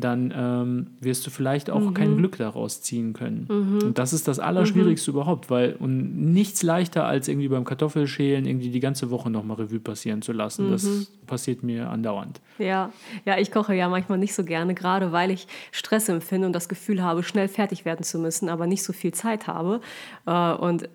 dann 0.00 0.32
ähm, 0.36 0.86
wirst 1.00 1.26
du 1.26 1.30
vielleicht 1.30 1.70
auch 1.70 1.94
kein 1.94 2.16
Glück 2.18 2.36
daraus 2.36 2.82
ziehen 2.82 3.14
können. 3.14 3.46
Und 3.82 3.98
das 3.98 4.12
ist 4.12 4.28
das 4.28 4.38
Allerschwierigste 4.38 5.10
überhaupt, 5.10 5.48
weil 5.48 5.74
und 5.78 6.32
nichts 6.32 6.62
leichter 6.62 7.06
als 7.06 7.28
irgendwie 7.28 7.48
beim 7.48 7.64
Kartoffelschälen 7.64 8.44
irgendwie 8.44 8.68
die 8.68 8.80
ganze 8.80 9.10
Woche 9.10 9.30
nochmal 9.30 9.56
Revue 9.56 9.80
passieren 9.80 10.20
zu 10.20 10.32
lassen. 10.32 10.70
Das 10.70 10.86
passiert 11.26 11.62
mir 11.62 11.88
andauernd. 11.90 12.40
Ja, 12.58 12.92
ja, 13.24 13.38
ich 13.38 13.50
koche 13.50 13.74
ja 13.74 13.88
manchmal 13.88 14.18
nicht 14.18 14.34
so 14.34 14.44
gerne, 14.44 14.74
gerade 14.74 15.12
weil 15.12 15.30
ich 15.30 15.46
Stress 15.72 16.08
empfinde 16.08 16.46
und 16.46 16.52
das 16.52 16.68
Gefühl 16.68 17.02
habe, 17.02 17.22
schnell 17.22 17.48
fertig 17.48 17.84
werden 17.84 18.02
zu 18.02 18.18
müssen, 18.18 18.48
aber 18.48 18.66
nicht 18.66 18.82
so 18.82 18.92
viel 18.92 19.12
Zeit 19.12 19.46
habe. 19.46 19.80
Äh, 20.26 20.52
Und 20.52 20.88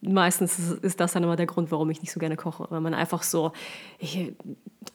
meistens 0.00 0.58
ist 0.58 1.00
das 1.00 1.12
dann 1.12 1.22
immer 1.22 1.36
der 1.36 1.46
Grund, 1.46 1.70
warum 1.70 1.90
ich 1.90 2.00
nicht 2.00 2.12
so 2.12 2.20
gerne 2.20 2.36
koche, 2.36 2.66
weil 2.70 2.80
man 2.80 2.94
einfach 2.94 3.22
so 3.22 3.52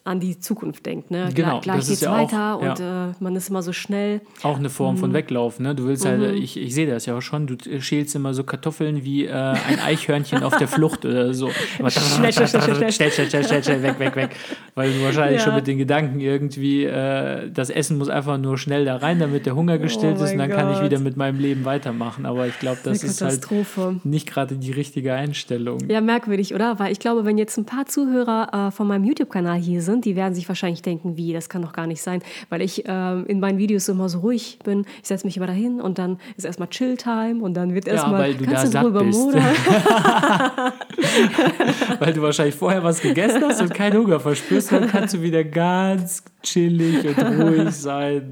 an 0.04 0.20
die 0.20 0.38
Zukunft 0.38 0.86
denkt. 0.86 1.10
Ne? 1.10 1.30
Genau, 1.34 1.60
gleich 1.60 1.86
geht's 1.86 2.00
ja 2.00 2.12
weiter 2.12 2.56
auch, 2.56 2.60
und 2.60 2.78
ja. 2.78 3.10
äh, 3.10 3.14
man 3.20 3.36
ist 3.36 3.48
immer 3.48 3.62
so 3.62 3.72
schnell. 3.72 4.20
Auch 4.42 4.58
eine 4.58 4.70
Form 4.70 4.96
von 4.96 5.10
mhm. 5.10 5.14
Weglaufen. 5.14 5.64
Ne? 5.64 5.74
Du 5.74 5.86
willst 5.86 6.04
halt, 6.04 6.20
mhm. 6.20 6.36
ich, 6.36 6.56
ich 6.56 6.74
sehe 6.74 6.86
das 6.86 7.06
ja 7.06 7.16
auch 7.16 7.20
schon, 7.20 7.46
du 7.46 7.56
schälst 7.80 8.14
immer 8.14 8.34
so 8.34 8.44
Kartoffeln 8.44 9.04
wie 9.04 9.26
äh, 9.26 9.32
ein 9.32 9.80
Eichhörnchen 9.84 10.42
auf 10.42 10.56
der 10.56 10.68
Flucht 10.68 11.04
oder 11.04 11.34
so. 11.34 11.50
Immer 11.78 11.90
schnell, 11.90 12.32
schnell, 12.32 12.48
schnell, 12.48 12.92
schnell, 12.92 13.10
schnell, 13.10 13.44
schnell, 13.44 13.64
schnell, 13.64 13.82
weg, 13.82 13.98
weg, 13.98 14.16
weg. 14.16 14.30
Weil 14.74 14.92
du 14.92 15.02
wahrscheinlich 15.02 15.40
ja. 15.40 15.44
schon 15.44 15.54
mit 15.54 15.66
den 15.66 15.78
Gedanken 15.78 16.20
irgendwie, 16.20 16.84
äh, 16.84 17.50
das 17.50 17.70
Essen 17.70 17.98
muss 17.98 18.08
einfach 18.08 18.38
nur 18.38 18.58
schnell 18.58 18.84
da 18.84 18.96
rein, 18.96 19.18
damit 19.18 19.46
der 19.46 19.54
Hunger 19.54 19.78
gestillt 19.78 20.16
oh 20.20 20.24
ist 20.24 20.32
und 20.32 20.38
dann 20.38 20.50
Gott. 20.50 20.58
kann 20.58 20.72
ich 20.72 20.82
wieder 20.82 20.98
mit 20.98 21.16
meinem 21.16 21.38
Leben 21.38 21.64
weitermachen. 21.64 22.26
Aber 22.26 22.46
ich 22.46 22.58
glaube, 22.58 22.78
das 22.82 23.02
eine 23.02 23.10
ist 23.10 23.20
halt 23.20 24.04
nicht 24.04 24.28
gerade 24.28 24.56
die 24.56 24.72
richtige 24.78 25.12
Einstellung. 25.12 25.78
Ja, 25.88 26.00
merkwürdig, 26.00 26.54
oder? 26.54 26.78
Weil 26.78 26.92
ich 26.92 26.98
glaube, 26.98 27.24
wenn 27.24 27.36
jetzt 27.36 27.58
ein 27.58 27.66
paar 27.66 27.86
Zuhörer 27.86 28.68
äh, 28.68 28.70
von 28.70 28.86
meinem 28.86 29.04
YouTube-Kanal 29.04 29.58
hier 29.58 29.82
sind, 29.82 30.04
die 30.04 30.16
werden 30.16 30.34
sich 30.34 30.48
wahrscheinlich 30.48 30.82
denken, 30.82 31.16
wie, 31.16 31.32
das 31.32 31.48
kann 31.48 31.62
doch 31.62 31.72
gar 31.72 31.86
nicht 31.86 32.00
sein. 32.00 32.22
Weil 32.48 32.62
ich 32.62 32.86
äh, 32.88 33.20
in 33.22 33.40
meinen 33.40 33.58
Videos 33.58 33.88
immer 33.88 34.08
so 34.08 34.20
ruhig 34.20 34.58
bin. 34.64 34.86
Ich 35.02 35.08
setze 35.08 35.26
mich 35.26 35.36
immer 35.36 35.46
dahin 35.46 35.80
und 35.80 35.98
dann 35.98 36.18
ist 36.36 36.44
erstmal 36.44 36.68
Chill-Time 36.68 37.42
und 37.42 37.54
dann 37.54 37.74
wird 37.74 37.86
erstmal, 37.88 38.30
ja, 38.30 38.36
kannst 38.44 38.74
du 38.74 38.80
drüber 38.80 39.04
modern. 39.04 39.44
weil 41.98 42.12
du 42.12 42.22
wahrscheinlich 42.22 42.54
vorher 42.54 42.82
was 42.82 43.00
gegessen 43.00 43.42
hast 43.44 43.60
und 43.60 43.74
keinen 43.74 43.98
Hunger 43.98 44.20
verspürst, 44.20 44.72
dann 44.72 44.88
kannst 44.88 45.14
du 45.14 45.22
wieder 45.22 45.44
ganz 45.44 46.22
chillig 46.42 47.04
und 47.04 47.18
ruhig 47.18 47.70
sein. 47.70 48.30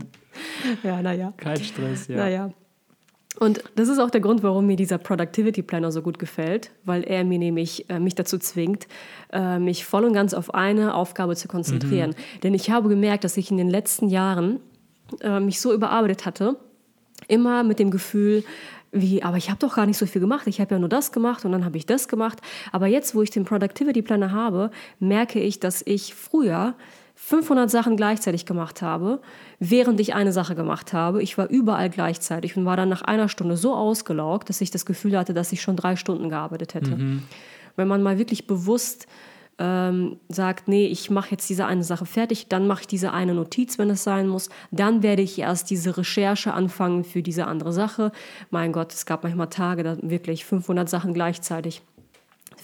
Ja, 0.82 1.02
naja. 1.02 1.32
Kein 1.36 1.62
Stress, 1.62 2.08
ja. 2.08 2.16
Naja. 2.16 2.50
Und 3.38 3.62
das 3.74 3.88
ist 3.88 3.98
auch 3.98 4.10
der 4.10 4.20
Grund, 4.20 4.42
warum 4.42 4.66
mir 4.66 4.76
dieser 4.76 4.98
Productivity 4.98 5.62
Planner 5.62 5.92
so 5.92 6.00
gut 6.00 6.18
gefällt, 6.18 6.70
weil 6.84 7.02
er 7.02 7.24
mir 7.24 7.38
nämlich 7.38 7.88
äh, 7.90 7.98
mich 7.98 8.14
dazu 8.14 8.38
zwingt, 8.38 8.86
äh, 9.32 9.58
mich 9.58 9.84
voll 9.84 10.04
und 10.04 10.14
ganz 10.14 10.32
auf 10.32 10.54
eine 10.54 10.94
Aufgabe 10.94 11.36
zu 11.36 11.46
konzentrieren. 11.46 12.10
Mhm. 12.10 12.40
Denn 12.42 12.54
ich 12.54 12.70
habe 12.70 12.88
gemerkt, 12.88 13.24
dass 13.24 13.36
ich 13.36 13.50
in 13.50 13.58
den 13.58 13.68
letzten 13.68 14.08
Jahren 14.08 14.60
äh, 15.20 15.40
mich 15.40 15.60
so 15.60 15.74
überarbeitet 15.74 16.24
hatte, 16.24 16.56
immer 17.28 17.62
mit 17.62 17.78
dem 17.78 17.90
Gefühl, 17.90 18.42
wie, 18.92 19.22
aber 19.22 19.36
ich 19.36 19.50
habe 19.50 19.58
doch 19.58 19.74
gar 19.74 19.84
nicht 19.84 19.98
so 19.98 20.06
viel 20.06 20.20
gemacht. 20.20 20.46
Ich 20.46 20.60
habe 20.60 20.74
ja 20.74 20.78
nur 20.78 20.88
das 20.88 21.12
gemacht 21.12 21.44
und 21.44 21.52
dann 21.52 21.64
habe 21.64 21.76
ich 21.76 21.84
das 21.84 22.08
gemacht. 22.08 22.40
Aber 22.72 22.86
jetzt, 22.86 23.14
wo 23.14 23.22
ich 23.22 23.30
den 23.30 23.44
Productivity 23.44 24.00
Planner 24.00 24.32
habe, 24.32 24.70
merke 24.98 25.40
ich, 25.40 25.60
dass 25.60 25.82
ich 25.84 26.14
früher 26.14 26.74
500 27.18 27.70
Sachen 27.70 27.96
gleichzeitig 27.96 28.44
gemacht 28.44 28.82
habe, 28.82 29.20
während 29.58 29.98
ich 30.00 30.14
eine 30.14 30.32
Sache 30.32 30.54
gemacht 30.54 30.92
habe. 30.92 31.22
Ich 31.22 31.36
war 31.38 31.48
überall 31.48 31.88
gleichzeitig 31.90 32.56
und 32.56 32.66
war 32.66 32.76
dann 32.76 32.90
nach 32.90 33.02
einer 33.02 33.28
Stunde 33.28 33.56
so 33.56 33.74
ausgelaugt, 33.74 34.48
dass 34.48 34.60
ich 34.60 34.70
das 34.70 34.84
Gefühl 34.86 35.18
hatte, 35.18 35.34
dass 35.34 35.50
ich 35.50 35.62
schon 35.62 35.76
drei 35.76 35.96
Stunden 35.96 36.28
gearbeitet 36.28 36.74
hätte. 36.74 36.90
Mhm. 36.90 37.22
Wenn 37.74 37.88
man 37.88 38.02
mal 38.02 38.18
wirklich 38.18 38.46
bewusst 38.46 39.06
ähm, 39.58 40.18
sagt, 40.28 40.68
nee, 40.68 40.86
ich 40.86 41.08
mache 41.08 41.30
jetzt 41.30 41.48
diese 41.48 41.64
eine 41.64 41.82
Sache 41.82 42.04
fertig, 42.04 42.48
dann 42.48 42.66
mache 42.66 42.82
ich 42.82 42.86
diese 42.86 43.12
eine 43.12 43.32
Notiz, 43.32 43.78
wenn 43.78 43.88
es 43.88 44.04
sein 44.04 44.28
muss, 44.28 44.50
dann 44.70 45.02
werde 45.02 45.22
ich 45.22 45.38
erst 45.38 45.70
diese 45.70 45.96
Recherche 45.96 46.52
anfangen 46.52 47.02
für 47.02 47.22
diese 47.22 47.46
andere 47.46 47.72
Sache. 47.72 48.12
Mein 48.50 48.72
Gott, 48.72 48.92
es 48.92 49.06
gab 49.06 49.22
manchmal 49.24 49.48
Tage, 49.48 49.82
da 49.82 49.96
wirklich 50.02 50.44
500 50.44 50.88
Sachen 50.88 51.14
gleichzeitig 51.14 51.82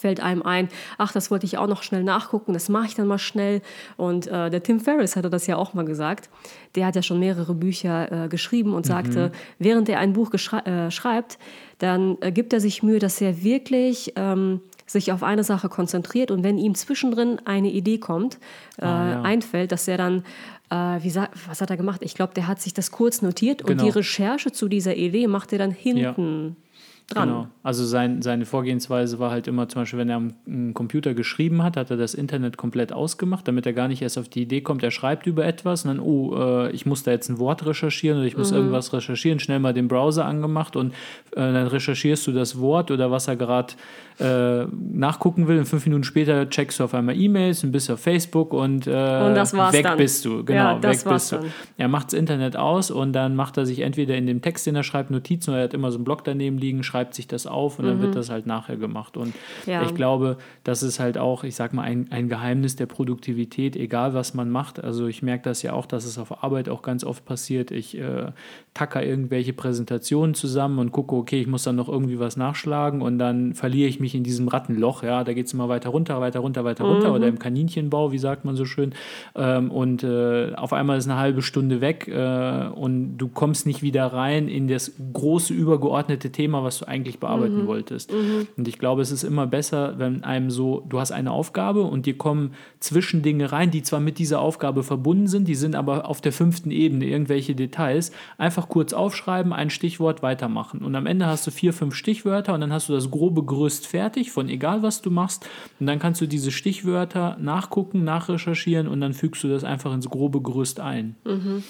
fällt 0.02 0.20
einem 0.20 0.42
ein, 0.42 0.68
ach, 0.98 1.12
das 1.12 1.30
wollte 1.30 1.46
ich 1.46 1.56
auch 1.56 1.68
noch 1.68 1.82
schnell 1.82 2.02
nachgucken, 2.02 2.52
das 2.52 2.68
mache 2.68 2.86
ich 2.86 2.94
dann 2.94 3.06
mal 3.06 3.18
schnell. 3.18 3.62
Und 3.96 4.26
äh, 4.26 4.50
der 4.50 4.62
Tim 4.62 4.80
Ferriss 4.80 5.16
hatte 5.16 5.30
das 5.30 5.46
ja 5.46 5.56
auch 5.56 5.72
mal 5.72 5.84
gesagt. 5.84 6.28
Der 6.74 6.86
hat 6.86 6.96
ja 6.96 7.02
schon 7.02 7.20
mehrere 7.20 7.54
Bücher 7.54 8.24
äh, 8.24 8.28
geschrieben 8.28 8.74
und 8.74 8.84
mhm. 8.84 8.88
sagte, 8.88 9.32
während 9.58 9.88
er 9.88 10.00
ein 10.00 10.12
Buch 10.12 10.30
äh, 10.34 10.90
schreibt, 10.90 11.38
dann 11.78 12.18
äh, 12.20 12.32
gibt 12.32 12.52
er 12.52 12.60
sich 12.60 12.82
Mühe, 12.82 12.98
dass 12.98 13.20
er 13.20 13.42
wirklich 13.42 14.12
ähm, 14.16 14.60
sich 14.86 15.12
auf 15.12 15.22
eine 15.22 15.44
Sache 15.44 15.68
konzentriert 15.68 16.30
und 16.30 16.42
wenn 16.42 16.58
ihm 16.58 16.74
zwischendrin 16.74 17.40
eine 17.44 17.70
Idee 17.70 17.98
kommt, 17.98 18.38
äh, 18.78 18.84
ah, 18.84 19.10
ja. 19.10 19.22
einfällt, 19.22 19.72
dass 19.72 19.86
er 19.88 19.96
dann 19.96 20.24
äh, 20.70 20.74
wie, 20.74 21.14
was 21.14 21.60
hat 21.60 21.70
er 21.70 21.76
gemacht? 21.76 22.02
Ich 22.02 22.14
glaube, 22.14 22.34
der 22.34 22.48
hat 22.48 22.60
sich 22.60 22.74
das 22.74 22.90
kurz 22.90 23.22
notiert 23.22 23.64
genau. 23.64 23.70
und 23.70 23.86
die 23.86 23.90
Recherche 23.90 24.50
zu 24.52 24.68
dieser 24.68 24.96
Idee 24.96 25.28
macht 25.28 25.52
er 25.52 25.58
dann 25.58 25.70
hinten. 25.70 26.56
Ja 26.56 26.62
dran. 27.08 27.28
Genau. 27.28 27.46
Also 27.62 27.84
sein, 27.84 28.22
seine 28.22 28.44
Vorgehensweise 28.44 29.18
war 29.18 29.30
halt 29.30 29.46
immer 29.46 29.68
zum 29.68 29.82
Beispiel, 29.82 29.98
wenn 29.98 30.08
er 30.08 30.16
am 30.16 30.74
Computer 30.74 31.14
geschrieben 31.14 31.62
hat, 31.62 31.76
hat 31.76 31.90
er 31.90 31.96
das 31.96 32.14
Internet 32.14 32.56
komplett 32.56 32.92
ausgemacht, 32.92 33.46
damit 33.46 33.66
er 33.66 33.72
gar 33.72 33.88
nicht 33.88 34.02
erst 34.02 34.18
auf 34.18 34.28
die 34.28 34.42
Idee 34.42 34.60
kommt, 34.60 34.82
er 34.82 34.90
schreibt 34.90 35.26
über 35.26 35.44
etwas 35.44 35.84
und 35.84 35.88
dann, 35.88 36.00
oh, 36.00 36.34
äh, 36.36 36.70
ich 36.72 36.86
muss 36.86 37.02
da 37.02 37.10
jetzt 37.10 37.28
ein 37.28 37.38
Wort 37.38 37.64
recherchieren 37.64 38.18
oder 38.18 38.26
ich 38.26 38.36
muss 38.36 38.50
mhm. 38.50 38.58
irgendwas 38.58 38.92
recherchieren, 38.92 39.38
schnell 39.38 39.58
mal 39.58 39.74
den 39.74 39.88
Browser 39.88 40.24
angemacht 40.24 40.76
und 40.76 40.92
äh, 41.32 41.36
dann 41.36 41.66
recherchierst 41.66 42.26
du 42.26 42.32
das 42.32 42.58
Wort 42.58 42.90
oder 42.90 43.10
was 43.10 43.28
er 43.28 43.36
gerade 43.36 43.74
äh, 44.18 44.66
nachgucken 44.92 45.48
will. 45.48 45.58
Und 45.58 45.66
fünf 45.66 45.84
Minuten 45.86 46.04
später 46.04 46.48
checkst 46.48 46.80
du 46.80 46.84
auf 46.84 46.94
einmal 46.94 47.16
E-Mails 47.18 47.64
und 47.64 47.72
bist 47.72 47.90
auf 47.90 48.00
Facebook 48.00 48.52
und, 48.52 48.86
äh, 48.86 48.90
und 48.90 49.34
weg 49.72 49.82
dann. 49.84 49.96
bist 49.96 50.24
du. 50.24 50.44
Genau, 50.44 50.76
ja, 50.76 50.82
weg 50.82 51.00
bist 51.04 51.32
du. 51.32 51.36
Dann. 51.36 51.52
Er 51.76 51.88
macht 51.88 52.08
das 52.08 52.14
Internet 52.14 52.56
aus 52.56 52.90
und 52.90 53.12
dann 53.12 53.34
macht 53.34 53.56
er 53.56 53.66
sich 53.66 53.80
entweder 53.80 54.14
in 54.16 54.26
dem 54.26 54.42
Text, 54.42 54.66
den 54.66 54.76
er 54.76 54.82
schreibt, 54.82 55.10
Notizen 55.10 55.50
oder 55.50 55.60
er 55.60 55.64
hat 55.64 55.74
immer 55.74 55.90
so 55.90 55.98
einen 55.98 56.04
Blog 56.04 56.24
daneben 56.24 56.58
liegen, 56.58 56.82
schreibt 56.92 57.14
sich 57.14 57.26
das 57.26 57.46
auf 57.46 57.78
und 57.78 57.86
mhm. 57.86 57.88
dann 57.88 58.00
wird 58.02 58.10
mhm. 58.10 58.16
das 58.16 58.30
halt 58.30 58.46
nachher 58.46 58.76
gemacht. 58.76 59.16
Und 59.16 59.34
ja. 59.66 59.82
ich 59.82 59.94
glaube, 59.94 60.36
das 60.62 60.82
ist 60.82 61.00
halt 61.00 61.16
auch, 61.16 61.42
ich 61.42 61.54
sag 61.56 61.72
mal, 61.72 61.84
ein, 61.84 62.08
ein 62.10 62.28
Geheimnis 62.28 62.76
der 62.76 62.84
Produktivität, 62.84 63.76
egal 63.76 64.12
was 64.12 64.34
man 64.34 64.50
macht. 64.50 64.82
Also 64.82 65.06
ich 65.06 65.22
merke 65.22 65.44
das 65.44 65.62
ja 65.62 65.72
auch, 65.72 65.86
dass 65.86 66.04
es 66.04 66.18
auf 66.18 66.44
Arbeit 66.44 66.68
auch 66.68 66.82
ganz 66.82 67.02
oft 67.02 67.24
passiert. 67.24 67.70
Ich 67.70 67.96
äh, 67.98 68.32
tacker 68.74 69.02
irgendwelche 69.02 69.54
Präsentationen 69.54 70.34
zusammen 70.34 70.78
und 70.78 70.92
gucke, 70.92 71.16
okay, 71.16 71.40
ich 71.40 71.46
muss 71.46 71.62
dann 71.62 71.76
noch 71.76 71.88
irgendwie 71.88 72.18
was 72.18 72.36
nachschlagen 72.36 73.00
und 73.00 73.18
dann 73.18 73.54
verliere 73.54 73.88
ich 73.88 73.98
mich 73.98 74.14
in 74.14 74.22
diesem 74.22 74.48
Rattenloch. 74.48 75.02
Ja, 75.02 75.24
da 75.24 75.32
geht 75.32 75.46
es 75.46 75.54
immer 75.54 75.70
weiter 75.70 75.90
runter, 75.90 76.20
weiter 76.20 76.40
runter, 76.40 76.64
weiter 76.64 76.84
runter 76.84 77.08
mhm. 77.08 77.14
oder 77.14 77.28
im 77.28 77.38
Kaninchenbau, 77.38 78.12
wie 78.12 78.18
sagt 78.18 78.44
man 78.44 78.54
so 78.54 78.66
schön. 78.66 78.94
Ähm, 79.34 79.70
und 79.70 80.04
äh, 80.04 80.52
auf 80.56 80.74
einmal 80.74 80.98
ist 80.98 81.08
eine 81.08 81.18
halbe 81.18 81.40
Stunde 81.40 81.80
weg 81.80 82.06
äh, 82.08 82.68
und 82.68 83.16
du 83.16 83.28
kommst 83.28 83.66
nicht 83.66 83.82
wieder 83.82 84.06
rein 84.06 84.48
in 84.48 84.68
das 84.68 84.92
große 85.12 85.54
übergeordnete 85.54 86.30
Thema, 86.30 86.62
was 86.64 86.81
du 86.82 86.88
eigentlich 86.88 87.18
bearbeiten 87.18 87.62
mhm. 87.62 87.66
wolltest. 87.66 88.12
Mhm. 88.12 88.48
Und 88.56 88.68
ich 88.68 88.78
glaube, 88.78 89.02
es 89.02 89.10
ist 89.10 89.22
immer 89.22 89.46
besser, 89.46 89.98
wenn 89.98 90.24
einem 90.24 90.50
so, 90.50 90.84
du 90.88 91.00
hast 91.00 91.12
eine 91.12 91.30
Aufgabe 91.30 91.82
und 91.82 92.06
dir 92.06 92.16
kommen 92.16 92.52
Zwischendinge 92.80 93.52
rein, 93.52 93.70
die 93.70 93.82
zwar 93.82 94.00
mit 94.00 94.18
dieser 94.18 94.40
Aufgabe 94.40 94.82
verbunden 94.82 95.26
sind, 95.26 95.48
die 95.48 95.54
sind 95.54 95.74
aber 95.74 96.08
auf 96.08 96.20
der 96.20 96.32
fünften 96.32 96.70
Ebene, 96.70 97.06
irgendwelche 97.06 97.54
Details. 97.54 98.12
Einfach 98.38 98.68
kurz 98.68 98.92
aufschreiben, 98.92 99.52
ein 99.52 99.70
Stichwort 99.70 100.22
weitermachen. 100.22 100.80
Und 100.80 100.94
am 100.94 101.06
Ende 101.06 101.26
hast 101.26 101.46
du 101.46 101.50
vier, 101.50 101.72
fünf 101.72 101.94
Stichwörter 101.94 102.54
und 102.54 102.60
dann 102.60 102.72
hast 102.72 102.88
du 102.88 102.92
das 102.92 103.10
grobe 103.10 103.44
Gerüst 103.44 103.86
fertig, 103.86 104.32
von 104.32 104.48
egal 104.48 104.82
was 104.82 105.02
du 105.02 105.10
machst. 105.10 105.48
Und 105.80 105.86
dann 105.86 105.98
kannst 105.98 106.20
du 106.20 106.26
diese 106.26 106.50
Stichwörter 106.50 107.36
nachgucken, 107.40 108.04
nachrecherchieren 108.04 108.88
und 108.88 109.00
dann 109.00 109.12
fügst 109.12 109.42
du 109.44 109.48
das 109.48 109.64
einfach 109.64 109.92
ins 109.94 110.08
grobe 110.08 110.40
Gerüst 110.40 110.80
ein. 110.80 111.16
Mhm. 111.24 111.62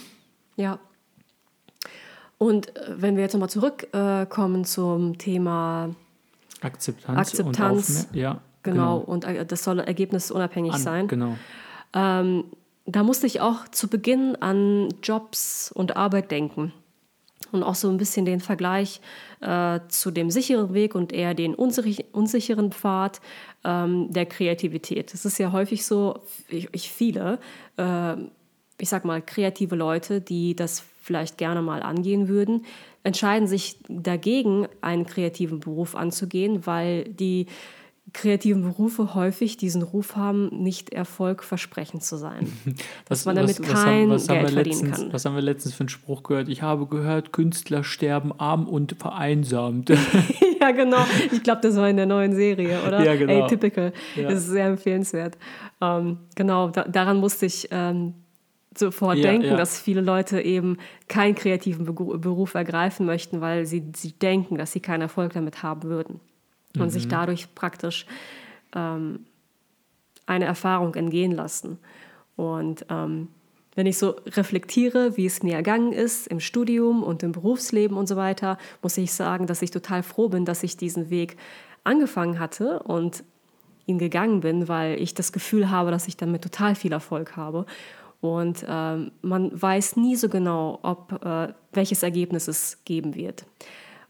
Ja. 0.57 0.79
Und 2.43 2.77
äh, 2.77 2.95
wenn 2.97 3.15
wir 3.15 3.23
jetzt 3.23 3.35
nochmal 3.35 3.51
zurückkommen 3.51 4.65
zum 4.65 5.17
Thema 5.17 5.95
Akzeptanz, 6.61 7.19
Akzeptanz 7.19 8.09
und 8.11 8.17
ja, 8.17 8.41
genau, 8.65 8.99
genau, 8.99 8.99
und 8.99 9.25
äh, 9.25 9.47
das 9.47 9.63
soll 9.63 9.79
ergebnisunabhängig 9.79 10.73
An, 10.73 10.81
sein. 10.81 11.07
Genau. 11.07 11.37
Ähm, 11.95 12.45
da 12.85 13.05
musste 13.05 13.29
ich 13.29 13.41
auch 13.41 13.69
zu 13.69 13.87
Beginn 13.87 14.35
an 14.41 14.89
Jobs 15.05 15.71
und 15.73 15.97
Arbeit 15.97 16.33
denken 16.33 16.73
und 17.53 17.63
auch 17.63 17.77
so 17.77 17.89
ein 17.89 17.97
bisschen 17.97 18.25
den 18.25 18.41
Vergleich 18.41 19.01
äh, 19.41 19.79
zu 19.87 20.11
dem 20.11 20.29
sicheren 20.29 20.75
Weg 20.75 20.97
und 20.97 21.13
eher 21.13 21.35
den 21.35 21.55
unsicheren 21.55 22.73
Pfad 22.73 23.21
ähm, 23.63 24.13
der 24.13 24.27
Kreativität. 24.27 25.15
Es 25.15 25.25
ist 25.25 25.39
ja 25.39 25.53
häufig 25.53 25.87
so, 25.87 26.19
ich, 26.49 26.69
ich 26.73 26.91
viele, 26.91 27.39
äh, 27.77 28.15
ich 28.79 28.89
sag 28.89 29.05
mal, 29.05 29.23
kreative 29.23 29.77
Leute, 29.77 30.21
die 30.21 30.57
das 30.57 30.83
vielleicht 31.03 31.37
gerne 31.37 31.61
mal 31.61 31.83
angehen 31.83 32.29
würden, 32.29 32.65
entscheiden 33.03 33.49
sich 33.49 33.79
dagegen, 33.89 34.67
einen 34.81 35.05
kreativen 35.05 35.61
Beruf 35.61 35.95
anzugehen, 35.97 36.65
weil 36.67 37.05
die 37.05 37.47
kreativen 38.13 38.63
Berufe 38.63 39.15
häufig 39.15 39.57
diesen 39.57 39.83
Ruf 39.83 40.17
haben, 40.17 40.49
nicht 40.49 40.91
erfolgversprechend 40.91 42.03
zu 42.03 42.17
sein. 42.17 42.53
Dass 43.09 43.21
was, 43.21 43.25
man 43.25 43.37
damit 43.37 43.61
was, 43.61 43.69
kein 43.69 44.11
was 44.11 44.29
haben, 44.29 44.39
Geld 44.41 44.51
verdienen 44.51 44.81
letztens, 44.81 44.99
kann. 44.99 45.13
Was 45.13 45.25
haben 45.25 45.35
wir 45.35 45.43
letztens 45.43 45.75
für 45.75 45.81
einen 45.81 45.89
Spruch 45.89 46.23
gehört? 46.23 46.49
Ich 46.49 46.63
habe 46.63 46.87
gehört, 46.87 47.33
Künstler 47.33 47.85
sterben 47.85 48.33
arm 48.39 48.69
und 48.69 48.97
vereinsamt. 48.99 49.91
ja, 50.61 50.71
genau. 50.73 51.05
Ich 51.31 51.43
glaube, 51.43 51.61
das 51.63 51.77
war 51.77 51.89
in 51.89 51.97
der 51.97 52.07
neuen 52.07 52.35
Serie, 52.35 52.83
oder? 52.87 53.03
Ja, 53.03 53.15
genau. 53.15 53.45
Atypical. 53.45 53.93
Ja. 54.17 54.29
Das 54.29 54.41
ist 54.41 54.49
sehr 54.49 54.67
empfehlenswert. 54.67 55.39
Ähm, 55.81 56.19
genau, 56.35 56.69
da, 56.69 56.85
daran 56.85 57.19
musste 57.19 57.47
ich 57.47 57.69
ähm, 57.71 58.15
sofort 58.77 59.19
ja, 59.19 59.31
denken, 59.31 59.49
ja. 59.49 59.57
dass 59.57 59.81
viele 59.81 60.01
Leute 60.01 60.41
eben 60.41 60.79
keinen 61.09 61.35
kreativen 61.35 61.85
Beruf 61.85 62.55
ergreifen 62.55 63.07
möchten, 63.07 63.41
weil 63.41 63.67
sie, 63.67 63.85
sie 63.95 64.13
denken, 64.13 64.57
dass 64.57 64.73
sie 64.73 64.81
keinen 64.81 65.03
Erfolg 65.03 65.33
damit 65.35 65.63
haben 65.63 65.85
würden 65.85 66.21
und 66.77 66.87
mhm. 66.87 66.91
sich 66.91 67.09
dadurch 67.09 67.55
praktisch 67.55 68.07
ähm, 68.75 69.21
eine 70.27 70.45
Erfahrung 70.45 70.95
entgehen 70.95 71.33
lassen. 71.33 71.79
Und 72.37 72.87
ähm, 72.89 73.29
wenn 73.75 73.87
ich 73.87 73.99
so 73.99 74.17
reflektiere, 74.27 75.17
wie 75.17 75.27
es 75.27 75.43
mir 75.43 75.55
ergangen 75.55 75.93
ist 75.93 76.27
im 76.27 76.41
Studium 76.41 77.03
und 77.03 77.23
im 77.23 77.33
Berufsleben 77.33 77.97
und 77.97 78.07
so 78.07 78.17
weiter, 78.17 78.59
muss 78.83 78.99
ich 78.99 79.13
sagen, 79.13 79.47
dass 79.47 79.63
ich 79.63 79.71
total 79.71 80.03
froh 80.03 80.29
bin, 80.29 80.45
dass 80.45 80.63
ich 80.63 80.77
diesen 80.77 81.11
Weg 81.11 81.37
angefangen 81.85 82.39
hatte 82.39 82.81
und 82.81 83.25
ihn 83.87 83.99
gegangen 83.99 84.41
bin, 84.41 84.69
weil 84.69 85.01
ich 85.01 85.15
das 85.15 85.33
Gefühl 85.33 85.71
habe, 85.71 85.91
dass 85.91 86.07
ich 86.07 86.17
damit 86.17 86.43
total 86.43 86.75
viel 86.75 86.93
Erfolg 86.93 87.37
habe. 87.37 87.67
Und 88.23 88.65
ähm, 88.69 89.11
man 89.21 89.51
weiß 89.61 89.97
nie 89.97 90.15
so 90.15 90.29
genau, 90.29 90.79
ob 90.83 91.25
äh, 91.25 91.53
welches 91.73 92.05
Ergebnis 92.05 92.47
es 92.47 92.79
geben 92.85 93.17
wird. 93.17 93.45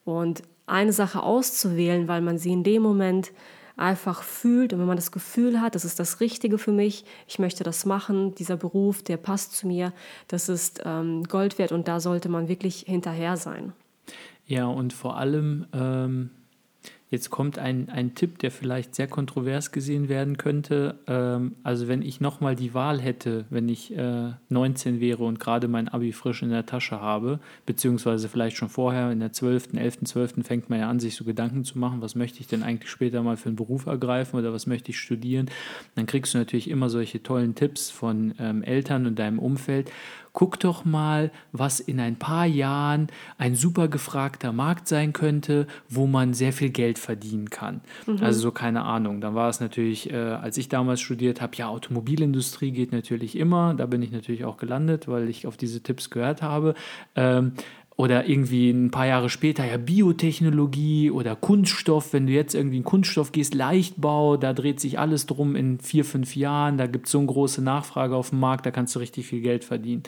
Und 0.04 0.42
eine 0.66 0.92
Sache 0.92 1.22
auszuwählen, 1.22 2.06
weil 2.08 2.20
man 2.20 2.36
sie 2.36 2.52
in 2.52 2.62
dem 2.62 2.82
Moment 2.82 3.32
einfach 3.76 4.22
fühlt 4.22 4.74
und 4.74 4.80
wenn 4.80 4.86
man 4.86 4.98
das 4.98 5.12
Gefühl 5.12 5.62
hat, 5.62 5.74
das 5.74 5.86
ist 5.86 5.98
das 5.98 6.20
Richtige 6.20 6.58
für 6.58 6.72
mich, 6.72 7.06
ich 7.26 7.38
möchte 7.38 7.64
das 7.64 7.86
machen, 7.86 8.34
dieser 8.34 8.58
Beruf, 8.58 9.02
der 9.02 9.16
passt 9.16 9.56
zu 9.56 9.66
mir, 9.66 9.94
das 10.28 10.50
ist 10.50 10.82
ähm, 10.84 11.24
Gold 11.24 11.58
wert 11.58 11.72
und 11.72 11.88
da 11.88 11.98
sollte 11.98 12.28
man 12.28 12.48
wirklich 12.48 12.84
hinterher 12.86 13.38
sein. 13.38 13.72
Ja, 14.46 14.66
und 14.66 14.92
vor 14.92 15.16
allem, 15.16 15.66
ähm, 15.72 16.30
Jetzt 17.12 17.28
kommt 17.28 17.58
ein, 17.58 17.90
ein 17.90 18.14
Tipp, 18.14 18.38
der 18.38 18.50
vielleicht 18.50 18.94
sehr 18.94 19.06
kontrovers 19.06 19.70
gesehen 19.70 20.08
werden 20.08 20.38
könnte. 20.38 20.94
Ähm, 21.06 21.56
also 21.62 21.86
wenn 21.86 22.00
ich 22.00 22.22
nochmal 22.22 22.56
die 22.56 22.72
Wahl 22.72 23.02
hätte, 23.02 23.44
wenn 23.50 23.68
ich 23.68 23.94
äh, 23.94 24.30
19 24.48 24.98
wäre 24.98 25.22
und 25.22 25.38
gerade 25.38 25.68
mein 25.68 25.88
Abi 25.88 26.12
frisch 26.12 26.42
in 26.42 26.48
der 26.48 26.64
Tasche 26.64 27.02
habe, 27.02 27.38
beziehungsweise 27.66 28.30
vielleicht 28.30 28.56
schon 28.56 28.70
vorher, 28.70 29.12
in 29.12 29.20
der 29.20 29.30
12., 29.30 29.74
11., 29.74 30.04
12. 30.04 30.34
fängt 30.42 30.70
man 30.70 30.80
ja 30.80 30.88
an, 30.88 31.00
sich 31.00 31.14
so 31.14 31.24
Gedanken 31.24 31.64
zu 31.64 31.78
machen, 31.78 32.00
was 32.00 32.14
möchte 32.14 32.40
ich 32.40 32.46
denn 32.46 32.62
eigentlich 32.62 32.90
später 32.90 33.22
mal 33.22 33.36
für 33.36 33.50
einen 33.50 33.56
Beruf 33.56 33.84
ergreifen 33.84 34.38
oder 34.38 34.54
was 34.54 34.66
möchte 34.66 34.90
ich 34.90 34.98
studieren, 34.98 35.50
dann 35.96 36.06
kriegst 36.06 36.32
du 36.32 36.38
natürlich 36.38 36.70
immer 36.70 36.88
solche 36.88 37.22
tollen 37.22 37.54
Tipps 37.54 37.90
von 37.90 38.32
ähm, 38.38 38.62
Eltern 38.62 39.04
und 39.04 39.18
deinem 39.18 39.38
Umfeld 39.38 39.90
guck 40.32 40.58
doch 40.60 40.84
mal, 40.84 41.30
was 41.52 41.80
in 41.80 42.00
ein 42.00 42.16
paar 42.16 42.46
Jahren 42.46 43.08
ein 43.38 43.54
super 43.54 43.88
gefragter 43.88 44.52
Markt 44.52 44.88
sein 44.88 45.12
könnte, 45.12 45.66
wo 45.88 46.06
man 46.06 46.32
sehr 46.32 46.52
viel 46.52 46.70
Geld 46.70 46.98
verdienen 46.98 47.50
kann. 47.50 47.80
Mhm. 48.06 48.18
Also 48.22 48.40
so 48.40 48.50
keine 48.50 48.82
Ahnung. 48.82 49.20
Dann 49.20 49.34
war 49.34 49.48
es 49.48 49.60
natürlich, 49.60 50.10
äh, 50.10 50.16
als 50.16 50.56
ich 50.56 50.68
damals 50.68 51.00
studiert 51.00 51.40
habe, 51.40 51.56
ja, 51.56 51.68
Automobilindustrie 51.68 52.70
geht 52.70 52.92
natürlich 52.92 53.36
immer. 53.36 53.74
Da 53.74 53.86
bin 53.86 54.02
ich 54.02 54.10
natürlich 54.10 54.44
auch 54.44 54.56
gelandet, 54.56 55.06
weil 55.06 55.28
ich 55.28 55.46
auf 55.46 55.56
diese 55.56 55.82
Tipps 55.82 56.08
gehört 56.08 56.40
habe. 56.40 56.74
Ähm, 57.14 57.52
oder 57.96 58.28
irgendwie 58.28 58.70
ein 58.70 58.90
paar 58.90 59.06
Jahre 59.06 59.28
später 59.28 59.64
ja 59.64 59.76
Biotechnologie 59.76 61.10
oder 61.10 61.36
Kunststoff, 61.36 62.12
wenn 62.12 62.26
du 62.26 62.32
jetzt 62.32 62.54
irgendwie 62.54 62.78
in 62.78 62.84
Kunststoff 62.84 63.32
gehst, 63.32 63.54
Leichtbau, 63.54 64.36
da 64.36 64.52
dreht 64.52 64.80
sich 64.80 64.98
alles 64.98 65.26
drum 65.26 65.56
in 65.56 65.78
vier, 65.78 66.04
fünf 66.04 66.34
Jahren, 66.34 66.78
da 66.78 66.86
gibt 66.86 67.06
es 67.06 67.12
so 67.12 67.18
eine 67.18 67.26
große 67.26 67.62
Nachfrage 67.62 68.16
auf 68.16 68.30
dem 68.30 68.40
Markt, 68.40 68.66
da 68.66 68.70
kannst 68.70 68.94
du 68.94 68.98
richtig 68.98 69.26
viel 69.26 69.40
Geld 69.40 69.64
verdienen. 69.64 70.02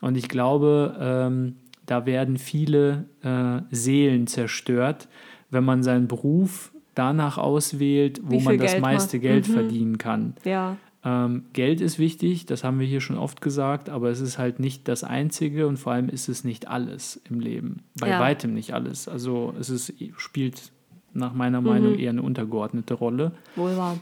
Und 0.00 0.16
ich 0.16 0.28
glaube, 0.28 0.96
ähm, 1.00 1.56
da 1.86 2.06
werden 2.06 2.38
viele 2.38 3.04
äh, 3.22 3.60
Seelen 3.70 4.26
zerstört, 4.26 5.08
wenn 5.50 5.64
man 5.64 5.82
seinen 5.82 6.08
Beruf 6.08 6.72
danach 6.94 7.38
auswählt, 7.38 8.20
wo 8.22 8.40
man 8.40 8.58
das 8.58 8.72
Geld 8.72 8.82
meiste 8.82 9.16
macht. 9.16 9.22
Geld 9.22 9.48
mhm. 9.48 9.52
verdienen 9.52 9.98
kann. 9.98 10.34
Ja. 10.44 10.76
Ähm, 11.04 11.44
Geld 11.52 11.80
ist 11.80 11.98
wichtig, 11.98 12.46
das 12.46 12.64
haben 12.64 12.80
wir 12.80 12.86
hier 12.86 13.00
schon 13.00 13.18
oft 13.18 13.40
gesagt, 13.40 13.90
aber 13.90 14.10
es 14.10 14.20
ist 14.20 14.38
halt 14.38 14.58
nicht 14.58 14.88
das 14.88 15.04
Einzige 15.04 15.66
und 15.66 15.76
vor 15.76 15.92
allem 15.92 16.08
ist 16.08 16.28
es 16.28 16.44
nicht 16.44 16.68
alles 16.68 17.20
im 17.28 17.40
Leben. 17.40 17.82
Bei 18.00 18.08
ja. 18.08 18.20
weitem 18.20 18.54
nicht 18.54 18.72
alles. 18.72 19.06
Also 19.06 19.54
es 19.60 19.68
ist, 19.68 19.92
spielt 20.16 20.72
nach 21.12 21.34
meiner 21.34 21.60
mhm. 21.60 21.66
Meinung 21.66 21.94
eher 21.98 22.10
eine 22.10 22.22
untergeordnete 22.22 22.94
Rolle. 22.94 23.32
Wohl 23.54 23.76
wahr. 23.76 23.98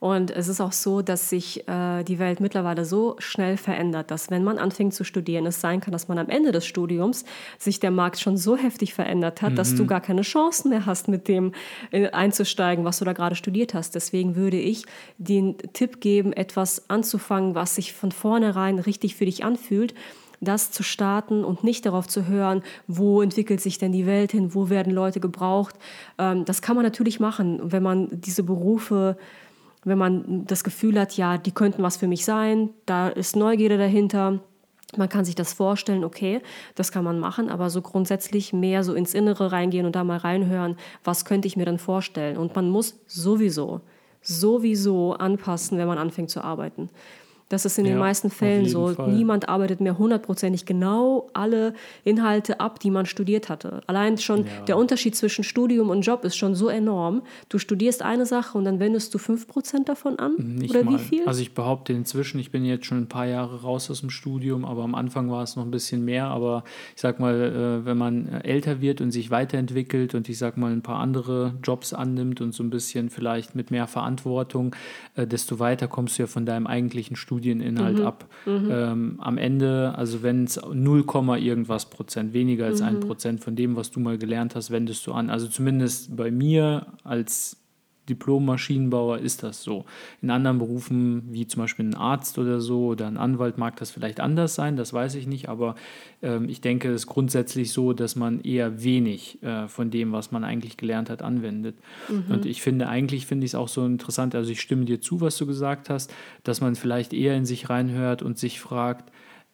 Und 0.00 0.30
es 0.30 0.48
ist 0.48 0.62
auch 0.62 0.72
so, 0.72 1.02
dass 1.02 1.28
sich 1.28 1.68
äh, 1.68 2.02
die 2.04 2.18
Welt 2.18 2.40
mittlerweile 2.40 2.86
so 2.86 3.16
schnell 3.18 3.58
verändert, 3.58 4.10
dass 4.10 4.30
wenn 4.30 4.42
man 4.42 4.58
anfängt 4.58 4.94
zu 4.94 5.04
studieren, 5.04 5.44
es 5.44 5.60
sein 5.60 5.80
kann, 5.80 5.92
dass 5.92 6.08
man 6.08 6.18
am 6.18 6.30
Ende 6.30 6.52
des 6.52 6.64
Studiums 6.64 7.26
sich 7.58 7.80
der 7.80 7.90
Markt 7.90 8.18
schon 8.18 8.38
so 8.38 8.56
heftig 8.56 8.94
verändert 8.94 9.42
hat, 9.42 9.52
mhm. 9.52 9.56
dass 9.56 9.74
du 9.74 9.82
mhm. 9.82 9.88
gar 9.88 10.00
keine 10.00 10.22
Chancen 10.22 10.70
mehr 10.70 10.86
hast, 10.86 11.08
mit 11.08 11.28
dem 11.28 11.52
äh, 11.90 12.08
einzusteigen, 12.10 12.86
was 12.86 12.98
du 12.98 13.04
da 13.04 13.12
gerade 13.12 13.36
studiert 13.36 13.74
hast. 13.74 13.94
Deswegen 13.94 14.36
würde 14.36 14.58
ich 14.58 14.86
den 15.18 15.58
Tipp 15.74 16.00
geben, 16.00 16.32
etwas 16.32 16.88
anzufangen, 16.88 17.54
was 17.54 17.74
sich 17.74 17.92
von 17.92 18.10
vornherein 18.10 18.78
richtig 18.78 19.16
für 19.16 19.26
dich 19.26 19.44
anfühlt 19.44 19.94
das 20.42 20.70
zu 20.70 20.82
starten 20.82 21.44
und 21.44 21.64
nicht 21.64 21.84
darauf 21.84 22.08
zu 22.08 22.26
hören, 22.26 22.62
wo 22.86 23.20
entwickelt 23.20 23.60
sich 23.60 23.76
denn 23.76 23.92
die 23.92 24.06
Welt 24.06 24.32
hin, 24.32 24.54
wo 24.54 24.70
werden 24.70 24.90
Leute 24.90 25.20
gebraucht. 25.20 25.74
Ähm, 26.18 26.46
das 26.46 26.62
kann 26.62 26.76
man 26.76 26.84
natürlich 26.84 27.20
machen, 27.20 27.60
wenn 27.62 27.82
man 27.82 28.08
diese 28.10 28.42
Berufe 28.42 29.18
wenn 29.84 29.98
man 29.98 30.44
das 30.46 30.64
Gefühl 30.64 30.98
hat, 30.98 31.16
ja, 31.16 31.38
die 31.38 31.52
könnten 31.52 31.82
was 31.82 31.96
für 31.96 32.08
mich 32.08 32.24
sein, 32.24 32.70
da 32.86 33.08
ist 33.08 33.36
Neugierde 33.36 33.78
dahinter. 33.78 34.40
Man 34.96 35.08
kann 35.08 35.24
sich 35.24 35.36
das 35.36 35.52
vorstellen, 35.52 36.04
okay, 36.04 36.40
das 36.74 36.90
kann 36.90 37.04
man 37.04 37.20
machen, 37.20 37.48
aber 37.48 37.70
so 37.70 37.80
grundsätzlich 37.80 38.52
mehr 38.52 38.82
so 38.82 38.94
ins 38.94 39.14
Innere 39.14 39.52
reingehen 39.52 39.86
und 39.86 39.94
da 39.94 40.02
mal 40.02 40.18
reinhören, 40.18 40.76
was 41.04 41.24
könnte 41.24 41.46
ich 41.46 41.56
mir 41.56 41.64
dann 41.64 41.78
vorstellen. 41.78 42.36
Und 42.36 42.56
man 42.56 42.68
muss 42.68 42.98
sowieso, 43.06 43.82
sowieso 44.20 45.14
anpassen, 45.14 45.78
wenn 45.78 45.86
man 45.86 45.98
anfängt 45.98 46.30
zu 46.30 46.42
arbeiten. 46.42 46.90
Das 47.50 47.64
ist 47.64 47.76
in 47.78 47.84
ja, 47.84 47.92
den 47.92 47.98
meisten 47.98 48.30
Fällen 48.30 48.68
so. 48.68 48.94
Fall. 48.94 49.12
Niemand 49.12 49.48
arbeitet 49.48 49.80
mehr 49.80 49.98
hundertprozentig 49.98 50.66
genau 50.66 51.26
alle 51.32 51.74
Inhalte 52.04 52.60
ab, 52.60 52.78
die 52.78 52.92
man 52.92 53.06
studiert 53.06 53.48
hatte. 53.48 53.80
Allein 53.88 54.18
schon 54.18 54.46
ja. 54.46 54.62
der 54.68 54.76
Unterschied 54.76 55.16
zwischen 55.16 55.42
Studium 55.42 55.90
und 55.90 56.02
Job 56.02 56.24
ist 56.24 56.36
schon 56.36 56.54
so 56.54 56.68
enorm. 56.68 57.22
Du 57.48 57.58
studierst 57.58 58.02
eine 58.02 58.24
Sache 58.24 58.56
und 58.56 58.64
dann 58.64 58.78
wendest 58.78 59.12
du 59.14 59.18
fünf 59.18 59.48
Prozent 59.48 59.88
davon 59.88 60.20
an? 60.20 60.36
Nicht 60.36 60.70
Oder 60.70 60.84
mal. 60.84 60.94
wie 60.94 60.98
viel? 60.98 61.26
Also 61.26 61.42
ich 61.42 61.52
behaupte 61.52 61.92
inzwischen, 61.92 62.38
ich 62.38 62.52
bin 62.52 62.64
jetzt 62.64 62.86
schon 62.86 62.98
ein 62.98 63.08
paar 63.08 63.26
Jahre 63.26 63.62
raus 63.62 63.90
aus 63.90 64.00
dem 64.00 64.10
Studium, 64.10 64.64
aber 64.64 64.84
am 64.84 64.94
Anfang 64.94 65.28
war 65.28 65.42
es 65.42 65.56
noch 65.56 65.64
ein 65.64 65.72
bisschen 65.72 66.04
mehr. 66.04 66.26
Aber 66.26 66.62
ich 66.94 67.02
sag 67.02 67.18
mal, 67.18 67.34
äh, 67.34 67.84
wenn 67.84 67.98
man 67.98 68.28
älter 68.28 68.80
wird 68.80 69.00
und 69.00 69.10
sich 69.10 69.32
weiterentwickelt 69.32 70.14
und 70.14 70.28
ich 70.28 70.38
sag 70.38 70.56
mal 70.56 70.70
ein 70.70 70.82
paar 70.82 71.00
andere 71.00 71.54
Jobs 71.64 71.94
annimmt 71.94 72.40
und 72.40 72.54
so 72.54 72.62
ein 72.62 72.70
bisschen 72.70 73.10
vielleicht 73.10 73.56
mit 73.56 73.72
mehr 73.72 73.88
Verantwortung, 73.88 74.76
äh, 75.16 75.26
desto 75.26 75.58
weiter 75.58 75.88
kommst 75.88 76.16
du 76.16 76.22
ja 76.22 76.26
von 76.28 76.46
deinem 76.46 76.68
eigentlichen 76.68 77.16
Studium 77.16 77.39
Studieninhalt 77.40 77.98
mhm. 77.98 78.06
ab. 78.06 78.26
Mhm. 78.46 78.68
Ähm, 78.70 79.14
am 79.18 79.38
Ende, 79.38 79.94
also 79.96 80.22
wenn 80.22 80.44
es 80.44 80.60
0, 80.62 81.04
irgendwas 81.38 81.88
Prozent, 81.90 82.32
weniger 82.32 82.66
als 82.66 82.80
mhm. 82.80 82.86
ein 82.86 83.00
Prozent 83.00 83.40
von 83.42 83.56
dem, 83.56 83.76
was 83.76 83.90
du 83.90 84.00
mal 84.00 84.18
gelernt 84.18 84.54
hast, 84.54 84.70
wendest 84.70 85.06
du 85.06 85.12
an. 85.12 85.30
Also 85.30 85.48
zumindest 85.48 86.16
bei 86.16 86.30
mir 86.30 86.86
als 87.02 87.59
Diplom-Maschinenbauer 88.08 89.18
ist 89.18 89.42
das 89.42 89.62
so. 89.62 89.84
In 90.20 90.30
anderen 90.30 90.58
Berufen, 90.58 91.22
wie 91.30 91.46
zum 91.46 91.62
Beispiel 91.62 91.86
ein 91.86 91.94
Arzt 91.94 92.38
oder 92.38 92.60
so 92.60 92.86
oder 92.86 93.06
ein 93.06 93.16
Anwalt, 93.16 93.58
mag 93.58 93.76
das 93.76 93.90
vielleicht 93.90 94.20
anders 94.20 94.54
sein, 94.54 94.76
das 94.76 94.92
weiß 94.92 95.14
ich 95.14 95.26
nicht, 95.26 95.48
aber 95.48 95.76
ähm, 96.22 96.48
ich 96.48 96.60
denke, 96.60 96.88
es 96.88 97.02
ist 97.02 97.06
grundsätzlich 97.06 97.72
so, 97.72 97.92
dass 97.92 98.16
man 98.16 98.40
eher 98.40 98.82
wenig 98.82 99.42
äh, 99.42 99.68
von 99.68 99.90
dem, 99.90 100.12
was 100.12 100.32
man 100.32 100.44
eigentlich 100.44 100.76
gelernt 100.76 101.10
hat, 101.10 101.22
anwendet. 101.22 101.76
Mhm. 102.08 102.24
Und 102.34 102.46
ich 102.46 102.62
finde, 102.62 102.88
eigentlich 102.88 103.26
finde 103.26 103.44
ich 103.44 103.52
es 103.52 103.54
auch 103.54 103.68
so 103.68 103.84
interessant, 103.86 104.34
also 104.34 104.50
ich 104.50 104.60
stimme 104.60 104.84
dir 104.84 105.00
zu, 105.00 105.20
was 105.20 105.36
du 105.38 105.46
gesagt 105.46 105.90
hast, 105.90 106.12
dass 106.42 106.60
man 106.60 106.74
vielleicht 106.74 107.12
eher 107.12 107.36
in 107.36 107.44
sich 107.44 107.70
reinhört 107.70 108.22
und 108.22 108.38
sich 108.38 108.60
fragt, 108.60 109.12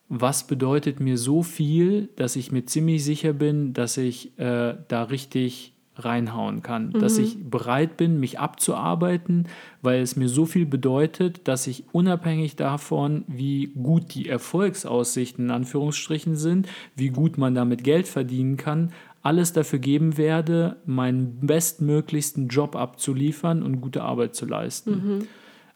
was 0.08 0.46
bedeutet 0.46 1.00
mir 1.00 1.18
so 1.18 1.42
viel, 1.42 2.08
dass 2.16 2.36
ich 2.36 2.52
mir 2.52 2.64
ziemlich 2.64 3.04
sicher 3.04 3.32
bin, 3.32 3.72
dass 3.72 3.96
ich 3.96 4.38
äh, 4.38 4.76
da 4.88 5.02
richtig 5.02 5.75
reinhauen 5.96 6.62
kann. 6.62 6.88
Mhm. 6.88 7.00
Dass 7.00 7.18
ich 7.18 7.38
bereit 7.48 7.96
bin, 7.96 8.20
mich 8.20 8.38
abzuarbeiten, 8.38 9.48
weil 9.82 10.00
es 10.00 10.16
mir 10.16 10.28
so 10.28 10.46
viel 10.46 10.66
bedeutet, 10.66 11.48
dass 11.48 11.66
ich 11.66 11.84
unabhängig 11.92 12.56
davon, 12.56 13.24
wie 13.26 13.68
gut 13.68 14.14
die 14.14 14.28
Erfolgsaussichten 14.28 15.46
in 15.46 15.50
Anführungsstrichen 15.50 16.36
sind, 16.36 16.68
wie 16.94 17.10
gut 17.10 17.38
man 17.38 17.54
damit 17.54 17.84
Geld 17.84 18.08
verdienen 18.08 18.56
kann, 18.56 18.92
alles 19.22 19.52
dafür 19.52 19.80
geben 19.80 20.16
werde, 20.16 20.76
meinen 20.86 21.40
bestmöglichsten 21.40 22.48
Job 22.48 22.76
abzuliefern 22.76 23.62
und 23.62 23.80
gute 23.80 24.02
Arbeit 24.02 24.36
zu 24.36 24.46
leisten. 24.46 24.90
Mhm. 24.90 25.28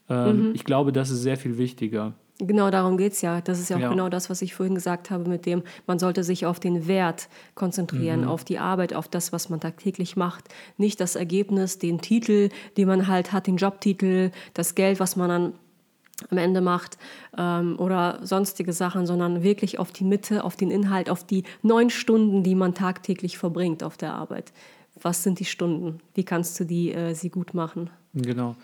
Ähm, 0.09 0.48
mhm. 0.48 0.54
Ich 0.54 0.64
glaube, 0.64 0.92
das 0.92 1.11
ist 1.11 1.22
sehr 1.22 1.37
viel 1.37 1.59
wichtiger. 1.59 2.14
Genau 2.40 2.70
darum 2.70 2.96
geht 2.96 3.12
es 3.12 3.20
ja. 3.20 3.40
Das 3.40 3.61
ist 3.61 3.68
ja 3.68 3.76
auch 3.76 3.81
ja. 3.81 3.88
genau 3.90 4.09
das, 4.09 4.31
was 4.31 4.40
ich 4.40 4.55
vorhin 4.55 4.74
gesagt 4.74 5.11
habe, 5.11 5.29
mit 5.29 5.44
dem, 5.44 5.62
man 5.87 5.98
sollte 5.98 6.24
sich 6.24 6.46
auf 6.46 6.59
den 6.59 6.87
Wert 6.87 7.29
konzentrieren, 7.55 8.22
mhm. 8.22 8.29
auf 8.29 8.44
die 8.44 8.59
Arbeit, 8.59 8.94
auf 8.94 9.09
das, 9.09 9.33
was 9.33 9.50
man 9.50 9.61
tagtäglich 9.61 10.16
macht. 10.16 10.48
Nicht 10.79 11.00
das 11.00 11.16
Ergebnis, 11.16 11.79
den 11.79 12.00
Titel, 12.00 12.48
den 12.76 12.88
man 12.88 13.09
halt 13.09 13.33
hat, 13.33 13.46
den 13.46 13.57
Jobtitel, 13.57 14.31
das 14.55 14.74
Geld, 14.74 15.00
was 15.00 15.16
man 15.16 15.29
dann 15.29 15.53
am 16.31 16.38
Ende 16.38 16.61
macht 16.61 16.98
ähm, 17.37 17.76
oder 17.79 18.20
sonstige 18.22 18.72
Sachen, 18.72 19.07
sondern 19.07 19.42
wirklich 19.42 19.79
auf 19.79 19.92
die 19.92 20.05
Mitte, 20.05 20.44
auf 20.44 20.57
den 20.57 20.70
Inhalt, 20.70 21.09
auf 21.09 21.24
die 21.24 21.44
neun 21.62 21.90
Stunden, 21.90 22.42
die 22.42 22.55
man 22.55 22.74
tagtäglich 22.74 23.38
verbringt 23.38 23.83
auf 23.83 23.96
der 23.96 24.14
Arbeit. 24.14 24.53
Was 25.00 25.22
sind 25.22 25.40
die 25.40 25.44
Stunden? 25.44 26.00
Wie 26.14 26.24
kannst 26.24 26.59
du 26.61 26.64
die 26.64 26.92
äh, 26.92 27.14
sie 27.14 27.31
gut 27.31 27.55
machen? 27.55 27.90
Genau. 28.12 28.57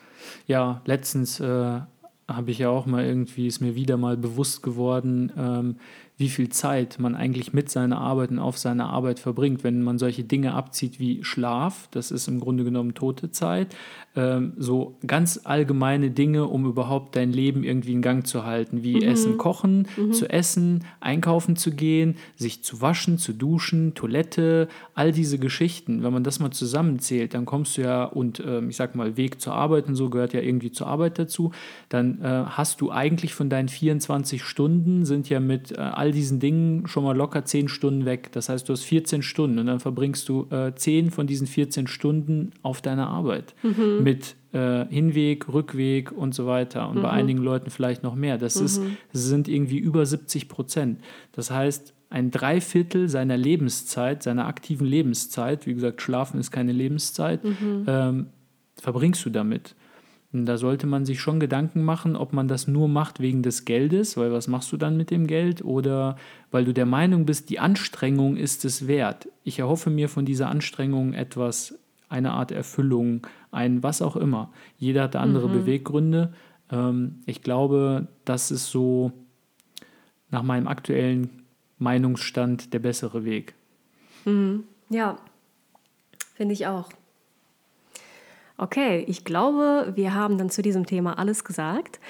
Ja, 0.47 0.83
letztens 0.85 1.41
äh, 1.41 1.81
habe 2.29 2.51
ich 2.51 2.59
ja 2.59 2.69
auch 2.71 2.87
mal 2.87 3.05
irgendwie, 3.05 3.47
ist 3.47 3.61
mir 3.61 3.75
wieder 3.75 3.97
mal 3.97 4.17
bewusst 4.17 4.63
geworden, 4.63 5.33
ähm, 5.37 5.77
wie 6.19 6.31
viel 6.31 6.49
Zeit 6.49 6.99
man 6.99 7.15
eigentlich 7.15 7.53
mit 7.53 7.71
seiner 7.71 7.99
Arbeit 7.99 8.31
und 8.31 8.39
auf 8.39 8.57
seiner 8.57 8.89
Arbeit 8.89 9.19
verbringt, 9.21 9.65
wenn 9.65 9.83
man 9.83 9.99
solche 9.99 10.25
Dinge 10.25 10.55
abzieht 10.55 10.99
wie 10.99 11.23
Schlaf, 11.23 11.89
das 11.91 12.11
ist 12.11 12.27
im 12.27 12.41
Grunde 12.41 12.65
genommen 12.65 12.95
tote 12.95 13.31
Zeit, 13.31 13.77
ähm, 14.17 14.55
so 14.57 14.97
ganz 15.07 15.43
allgemeine 15.45 16.11
Dinge, 16.11 16.47
um 16.47 16.65
überhaupt 16.65 17.17
dein 17.17 17.33
Leben 17.33 17.65
irgendwie 17.65 17.93
in 17.93 18.01
Gang 18.01 18.27
zu 18.27 18.45
halten, 18.45 18.83
wie 18.83 18.97
mhm. 18.97 19.03
Essen, 19.03 19.37
Kochen, 19.37 19.89
mhm. 19.97 20.15
zu 20.15 20.31
essen, 20.31 20.85
einkaufen 21.01 21.57
zu 21.57 21.71
gehen, 21.71 22.17
sich 22.35 22.65
zu 22.65 22.81
waschen, 22.81 23.19
zu 23.19 23.35
duschen, 23.35 23.95
Toilette, 23.95 24.69
all 24.95 25.13
diese 25.13 25.39
Geschichten. 25.39 26.03
Wenn 26.03 26.15
man 26.15 26.25
das 26.25 26.41
mal 26.41 26.51
zusammenzählt, 26.51 27.35
dann 27.35 27.45
kommst 27.45 27.77
du 27.77 27.83
ja, 27.83 28.05
und 28.05 28.41
äh, 28.41 28.65
ich 28.65 28.77
sag 28.77 28.95
mal, 28.95 29.19
Weg 29.19 29.43
zur 29.43 29.53
Arbeit 29.53 29.87
und 29.87 29.97
so 29.97 30.09
gehört 30.09 30.33
ja 30.33 30.41
irgendwie 30.41 30.73
zur 30.73 30.87
Arbeit 30.87 31.19
dazu, 31.19 31.53
dann 31.91 32.23
äh, 32.23 32.45
hast 32.47 32.81
du 32.81 32.91
eigentlich 32.91 33.35
von 33.35 33.51
deinen 33.51 33.69
24 33.69 34.43
Stunden 34.43 35.05
sind 35.05 35.29
ja 35.29 35.41
mit 35.41 35.73
äh, 35.73 35.77
all 36.07 36.13
diesen 36.13 36.41
Dingen 36.41 36.87
schon 36.87 37.05
mal 37.05 37.17
locker 37.17 37.45
10 37.45 37.69
Stunden 37.69 38.05
weg. 38.05 38.31
Das 38.33 38.49
heißt, 38.49 38.69
du 38.69 38.73
hast 38.73 38.85
14 38.85 39.23
Stunden 39.23 39.59
und 39.59 39.67
dann 39.67 39.81
verbringst 39.81 40.29
du 40.29 40.47
äh, 40.51 40.75
10 40.75 41.11
von 41.11 41.27
diesen 41.27 41.47
14 41.47 41.87
Stunden 41.87 42.53
auf 42.63 42.81
deiner 42.81 43.09
Arbeit. 43.09 43.55
Mhm 43.63 44.07
mit 44.07 44.37
äh, 44.53 44.87
Hinweg, 44.87 45.53
Rückweg 45.53 46.13
und 46.13 46.33
so 46.35 46.47
weiter. 46.47 46.89
Und 46.89 46.99
mhm. 46.99 47.03
bei 47.03 47.11
einigen 47.11 47.41
Leuten 47.41 47.71
vielleicht 47.71 48.03
noch 48.05 48.15
mehr. 48.15 48.39
Das, 48.39 48.59
mhm. 48.59 48.67
ist, 48.67 48.83
das 49.13 49.23
sind 49.23 49.49
irgendwie 49.49 49.79
über 49.79 50.07
70 50.07 50.49
Prozent. 50.49 51.01
Das 51.33 51.51
heißt, 51.51 51.93
ein 52.09 52.31
Dreiviertel 52.31 53.09
seiner 53.09 53.37
Lebenszeit, 53.37 54.23
seiner 54.23 54.47
aktiven 54.47 54.87
Lebenszeit, 54.87 55.67
wie 55.67 55.75
gesagt, 55.75 56.01
Schlafen 56.01 56.39
ist 56.39 56.53
keine 56.53 56.73
Lebenszeit, 56.73 57.43
mhm. 57.43 57.85
ähm, 57.89 58.27
verbringst 58.77 59.25
du 59.25 59.31
damit. 59.31 59.75
Und 60.33 60.47
da 60.47 60.59
sollte 60.59 60.87
man 60.87 61.05
sich 61.05 61.21
schon 61.21 61.41
Gedanken 61.41 61.83
machen, 61.85 62.17
ob 62.17 62.33
man 62.33 62.49
das 62.49 62.67
nur 62.67 62.89
macht 62.89 63.21
wegen 63.21 63.43
des 63.43 63.65
Geldes, 63.65 64.17
weil 64.17 64.33
was 64.33 64.49
machst 64.49 64.73
du 64.73 64.77
dann 64.77 64.97
mit 64.97 65.11
dem 65.11 65.27
Geld? 65.27 65.65
Oder 65.65 66.17
weil 66.51 66.65
du 66.65 66.75
der 66.75 66.87
Meinung 66.87 67.27
bist, 67.27 67.49
die 67.49 67.59
Anstrengung 67.59 68.37
ist 68.37 68.65
es 68.65 68.87
wert. 68.87 69.29
Ich 69.45 69.59
erhoffe 69.59 69.91
mir 69.91 70.09
von 70.09 70.25
dieser 70.25 70.49
Anstrengung 70.49 71.15
etwas, 71.15 71.79
eine 72.09 72.33
Art 72.33 72.53
Erfüllung, 72.53 73.27
ein 73.51 73.83
was 73.83 74.03
auch 74.03 74.17
immer. 74.17 74.53
Jeder 74.79 75.05
hat 75.05 75.17
andere 75.17 75.49
mhm. 75.49 75.53
Beweggründe. 75.53 76.33
Ähm, 76.71 77.21
ich 77.27 77.43
glaube, 77.43 78.09
das 78.25 78.51
ist 78.51 78.71
so 78.71 79.13
nach 80.31 80.43
meinem 80.43 80.69
aktuellen 80.69 81.43
Meinungsstand 81.79 82.73
der 82.73 82.79
bessere 82.79 83.25
Weg. 83.25 83.55
Mhm. 84.25 84.65
Ja, 84.89 85.19
finde 86.35 86.55
ich 86.55 86.67
auch. 86.67 86.89
Okay, 88.59 89.05
ich 89.07 89.25
glaube, 89.25 89.93
wir 89.95 90.15
haben 90.15 90.39
dann 90.39 90.51
zu 90.51 90.63
diesem 90.63 90.87
Thema 90.87 91.19
alles 91.19 91.45
gesagt. 91.45 92.01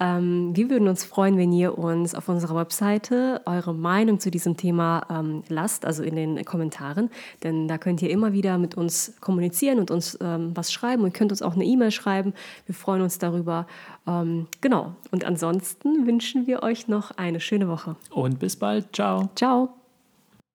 Ähm, 0.00 0.50
wir 0.54 0.70
würden 0.70 0.88
uns 0.88 1.04
freuen, 1.04 1.38
wenn 1.38 1.52
ihr 1.52 1.78
uns 1.78 2.14
auf 2.14 2.28
unserer 2.28 2.56
Webseite 2.56 3.40
eure 3.46 3.72
Meinung 3.72 4.18
zu 4.18 4.30
diesem 4.30 4.56
Thema 4.56 5.06
ähm, 5.08 5.42
lasst, 5.48 5.86
also 5.86 6.02
in 6.02 6.16
den 6.16 6.44
Kommentaren, 6.44 7.10
denn 7.42 7.68
da 7.68 7.78
könnt 7.78 8.02
ihr 8.02 8.10
immer 8.10 8.32
wieder 8.32 8.58
mit 8.58 8.76
uns 8.76 9.14
kommunizieren 9.20 9.78
und 9.78 9.90
uns 9.90 10.18
ähm, 10.20 10.50
was 10.54 10.72
schreiben 10.72 11.04
und 11.04 11.14
könnt 11.14 11.30
uns 11.30 11.42
auch 11.42 11.54
eine 11.54 11.64
E-Mail 11.64 11.92
schreiben. 11.92 12.34
Wir 12.66 12.74
freuen 12.74 13.02
uns 13.02 13.18
darüber. 13.18 13.66
Ähm, 14.06 14.48
genau. 14.60 14.96
Und 15.12 15.24
ansonsten 15.24 16.06
wünschen 16.06 16.46
wir 16.46 16.62
euch 16.62 16.88
noch 16.88 17.12
eine 17.12 17.40
schöne 17.40 17.68
Woche. 17.68 17.96
Und 18.10 18.40
bis 18.40 18.56
bald. 18.56 18.94
Ciao. 18.94 19.30
Ciao. 19.36 19.83